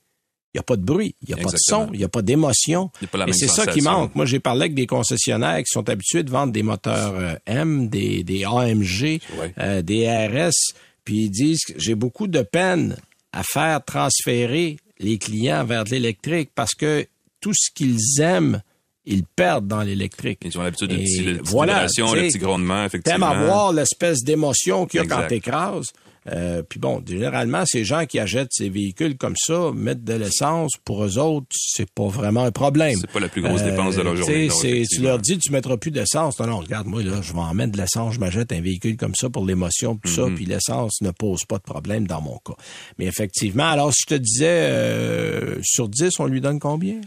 [0.53, 2.09] il n'y a pas de bruit, il n'y a pas de son, il n'y a
[2.09, 2.91] pas d'émotion.
[3.27, 4.15] Et c'est ça qui manque.
[4.15, 7.87] Moi, j'ai parlé avec des concessionnaires qui sont habitués de vendre des moteurs euh, M,
[7.87, 9.19] des, des AMG,
[9.59, 10.73] euh, des RS,
[11.05, 12.97] puis ils disent que j'ai beaucoup de peine
[13.31, 17.07] à faire transférer les clients vers de l'électrique parce que
[17.39, 18.61] tout ce qu'ils aiment,
[19.05, 20.39] ils perdent dans l'électrique.
[20.43, 23.25] Ils ont l'habitude de petites voilà, sais, les petits grondements, T'aimes effectivement.
[23.27, 25.29] avoir l'espèce d'émotion qu'il y a quand Exact.
[25.29, 25.87] t'écrases.
[26.29, 30.71] Euh, puis bon, généralement, ces gens qui achètent ces véhicules comme ça, mettent de l'essence,
[30.85, 32.97] pour eux autres, c'est pas vraiment un problème.
[33.01, 35.51] C'est pas la plus grosse dépense de leur Euh, journée, tu non, leur dis, tu
[35.51, 36.39] mettras plus d'essence.
[36.39, 38.97] Non, non, regarde, moi, là, je vais en mettre de l'essence, je m'achète un véhicule
[38.97, 40.15] comme ça pour l'émotion, tout Mm-hmm.
[40.15, 42.53] ça, puis l'essence ne pose pas de problème dans mon cas.
[42.99, 47.01] Mais effectivement, alors, si je te disais, euh, sur 10, on lui donne combien?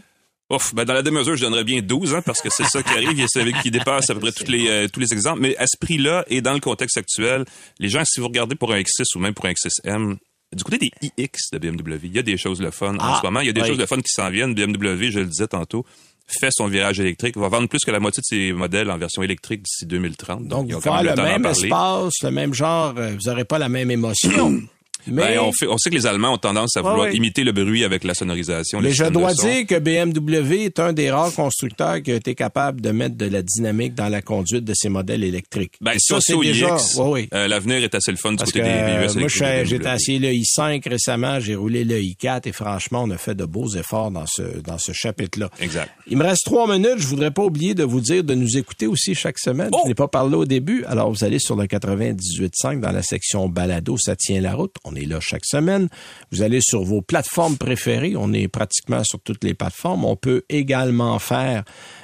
[0.51, 2.89] Ouf, ben dans la démesure, je donnerais bien 12, hein, parce que c'est ça qui
[2.93, 5.11] arrive, il y a celui qui dépasse à peu près tous les, euh, tous les
[5.11, 5.41] exemples.
[5.41, 7.45] Mais à ce prix-là, et dans le contexte actuel,
[7.79, 10.17] les gens, si vous regardez pour un X6 ou même pour un X6M,
[10.55, 13.17] du côté des iX de BMW, il y a des choses le fun en Ah,
[13.19, 13.39] ce moment.
[13.39, 13.67] Il y a des oui.
[13.69, 14.53] choses le fun qui s'en viennent.
[14.53, 15.83] BMW, je le disais tantôt,
[16.27, 19.23] fait son virage électrique, va vendre plus que la moitié de ses modèles en version
[19.23, 20.47] électrique d'ici 2030.
[20.47, 23.67] Donc, ont vous faire le même espace, le même genre, euh, vous n'aurez pas la
[23.69, 24.61] même émotion.
[25.07, 27.15] mais Ben, on, fait, on sait que les Allemands ont tendance à vouloir ouais.
[27.15, 28.79] imiter le bruit avec la sonorisation.
[28.81, 32.81] Mais je dois dire que BMW est un des rares constructeurs qui a été capable
[32.81, 35.73] de mettre de la dynamique dans la conduite de ses modèles électriques.
[35.81, 38.37] Ben, Et ça, c'est au déjà, iX, ouais, euh, l'avenir est assez le fun du
[38.37, 38.71] Parce côté que des
[39.07, 39.95] VUS euh, moi, BMW.
[39.95, 43.69] essayé le i5 récemment, j'ai roulé le i4 et franchement, on a fait de beaux
[43.69, 45.49] efforts dans ce dans ce chapitre-là.
[45.59, 45.91] Exact.
[46.07, 46.97] Il me reste trois minutes.
[46.97, 49.69] Je voudrais pas oublier de vous dire de nous écouter aussi chaque semaine.
[49.73, 49.79] Oh!
[49.83, 50.83] Je n'ai pas parlé au début.
[50.85, 53.97] Alors, vous allez sur le 98.5 dans la section balado.
[53.97, 54.75] Ça tient la route.
[54.83, 55.87] On est là chaque semaine.
[56.31, 58.15] Vous allez sur vos plateformes préférées.
[58.17, 60.05] On est pratiquement sur toutes les plateformes.
[60.05, 61.63] On peut également faire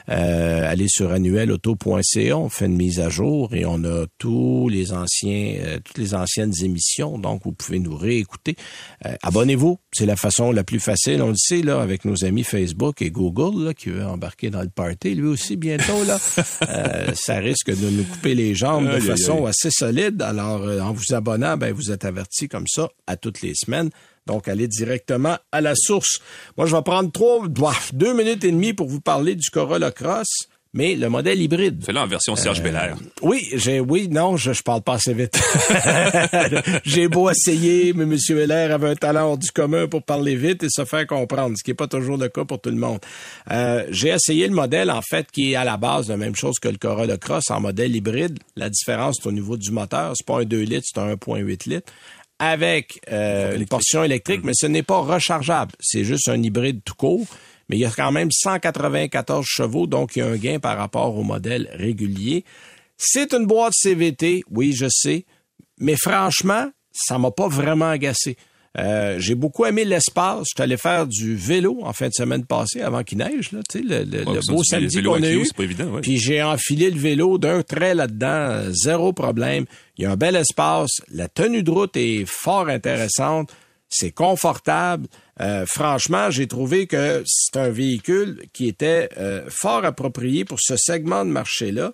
[0.10, 2.38] euh, aller sur annuelauto.ca.
[2.38, 6.14] On fait une mise à jour et on a tous les anciens, euh, toutes les
[6.14, 7.18] anciennes émissions.
[7.18, 8.56] Donc, vous pouvez nous réécouter.
[9.06, 9.80] Euh, Abonnez-vous.
[9.94, 11.22] C'est la façon la plus facile.
[11.22, 14.62] On le sait, là, avec nos amis Facebook et Google, là, qui veut embarquer dans
[14.62, 16.20] le party, lui aussi, bientôt, là.
[16.70, 20.22] Euh, ça risque de nous couper les jambes de façon assez solide.
[20.22, 23.90] Alors, euh, en vous abonnant, ben, vous êtes averti comme ça à toutes les semaines.
[24.28, 26.20] Donc, allez directement à la source.
[26.58, 27.42] Moi, je vais prendre trois,
[27.94, 30.28] deux minutes et demie pour vous parler du Corolla Cross,
[30.74, 31.84] mais le modèle hybride.
[31.84, 32.96] Fais-le en version Serge Euh, Belair.
[33.22, 35.38] Oui, j'ai, oui, non, je, je parle pas assez vite.
[36.86, 38.18] j'ai beau essayer, mais M.
[38.38, 41.64] Heller avait un talent hors du commun pour parler vite et se faire comprendre, ce
[41.64, 43.00] qui est pas toujours le cas pour tout le monde.
[43.52, 46.58] Euh, j'ai essayé le modèle, en fait, qui est à la base la même chose
[46.60, 48.40] que le Corolla Cross en modèle hybride.
[48.56, 50.14] La différence, c'est au niveau du moteur.
[50.16, 51.92] C'est pas un 2 litres, c'est un 1.8 litres
[52.42, 55.74] avec euh, une portion électrique, mais ce n'est pas rechargeable.
[55.80, 57.28] C'est juste un hybride tout court.
[57.70, 60.76] Mais il y a quand même 194 chevaux, donc il y a un gain par
[60.76, 62.44] rapport au modèle régulier.
[62.98, 65.26] C'est une boîte CVT, oui, je sais,
[65.80, 68.36] mais franchement, ça m'a pas vraiment agacé.
[68.80, 70.46] Euh, j'ai beaucoup aimé l'espace.
[70.50, 73.60] Je suis allé faire du vélo en fin de semaine passée avant qu'il neige, là,
[73.70, 75.46] tu sais, le, le- Ouais, le ça, beau samedi qu'on a eu.
[75.46, 76.02] c'est pas évident, ouais.
[76.02, 79.66] Puis j'ai enfilé le vélo d'un trait là-dedans, zéro problème.
[79.98, 81.02] Il y a un bel espace.
[81.14, 83.52] La tenue de route est fort intéressante.
[83.90, 85.08] C'est confortable.
[85.42, 90.76] Euh, franchement, j'ai trouvé que c'est un véhicule qui était euh, fort approprié pour ce
[90.78, 91.94] segment de marché-là.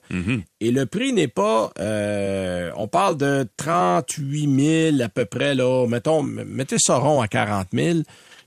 [0.60, 1.72] Et le prix n'est pas...
[1.80, 5.88] euh, on parle de 38 000 à peu près, là.
[5.88, 8.00] Mettons, mettez ça rond à 40 000.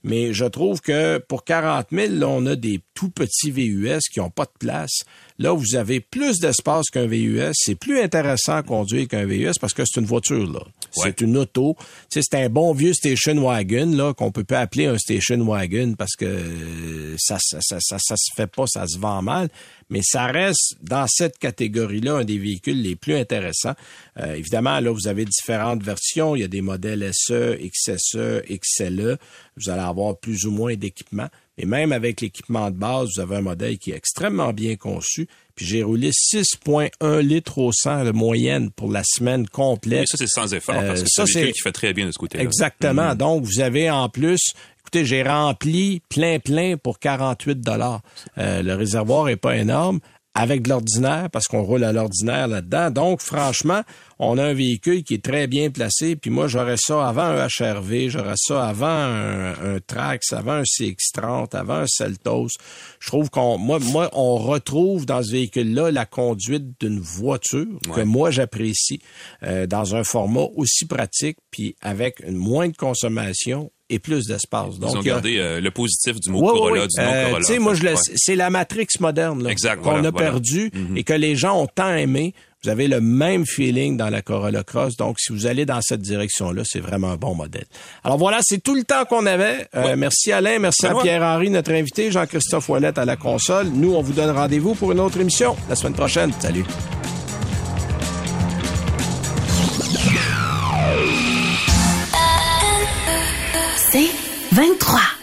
[0.02, 4.20] Mais je trouve que pour 40 000, là, on a des tout petits VUS qui
[4.20, 5.00] n'ont pas de place.
[5.40, 7.52] Là, vous avez plus d'espace qu'un VUS.
[7.54, 10.60] C'est plus intéressant à conduire qu'un VUS parce que c'est une voiture, là.
[10.92, 11.76] C'est une auto.
[12.10, 15.42] Tu sais, c'est un bon vieux station wagon, là, qu'on peut pas appeler un station
[15.42, 19.22] wagon parce que euh, ça, ça, ça, ça, ça se fait pas, ça se vend
[19.22, 19.48] mal.
[19.88, 23.74] Mais ça reste dans cette catégorie-là un des véhicules les plus intéressants.
[24.18, 26.36] Euh, évidemment, là, vous avez différentes versions.
[26.36, 29.16] Il y a des modèles E, SE, XSE, XLE.
[29.56, 31.28] Vous allez avoir plus ou moins d'équipement.
[31.62, 35.28] Et même avec l'équipement de base, vous avez un modèle qui est extrêmement bien conçu.
[35.54, 40.00] Puis j'ai roulé 6,1 litres au 100 de moyenne pour la semaine complète.
[40.00, 42.12] Mais ça, c'est sans effort, Euh, parce que ça, c'est qui fait très bien de
[42.12, 42.42] ce côté-là.
[42.44, 43.14] Exactement.
[43.14, 44.40] Donc, vous avez en plus,
[44.80, 48.00] écoutez, j'ai rempli plein plein pour 48 dollars.
[48.38, 50.00] Euh, le réservoir est pas énorme.
[50.34, 52.90] Avec de l'ordinaire parce qu'on roule à l'ordinaire là-dedans.
[52.90, 53.82] Donc, franchement,
[54.18, 56.14] on a un véhicule qui est très bien placé.
[56.14, 61.56] Puis moi, j'aurais ça avant un HRV, j'aurais ça avant un, Trax, avant un CX-30,
[61.56, 62.48] avant un Celtos.
[63.00, 68.02] Je trouve qu'on, moi, moi, on retrouve dans ce véhicule-là la conduite d'une voiture que
[68.02, 69.00] moi j'apprécie
[69.42, 74.78] euh, dans un format aussi pratique, puis avec une moins de consommation et plus d'espace.
[74.78, 77.44] Donc, Ils ont gardé euh, le positif du mot Corolla, du nom euh, Corolla.
[77.44, 77.74] Tu sais, moi,
[78.16, 79.46] c'est la Matrix moderne
[79.82, 80.96] qu'on a perdu mhm.
[80.96, 82.34] et que les gens ont tant aimé.
[82.62, 84.96] Vous avez le même feeling dans la Corolla Cross.
[84.96, 87.64] Donc, si vous allez dans cette direction-là, c'est vraiment un bon modèle.
[88.04, 89.66] Alors voilà, c'est tout le temps qu'on avait.
[89.74, 93.68] Euh, merci Alain, merci à Pierre-Henri, notre invité, Jean-Christophe Ouellette à la console.
[93.68, 96.32] Nous, on vous donne rendez-vous pour une autre émission la semaine prochaine.
[96.38, 96.64] Salut.
[103.92, 104.08] C'est
[104.52, 105.19] 23.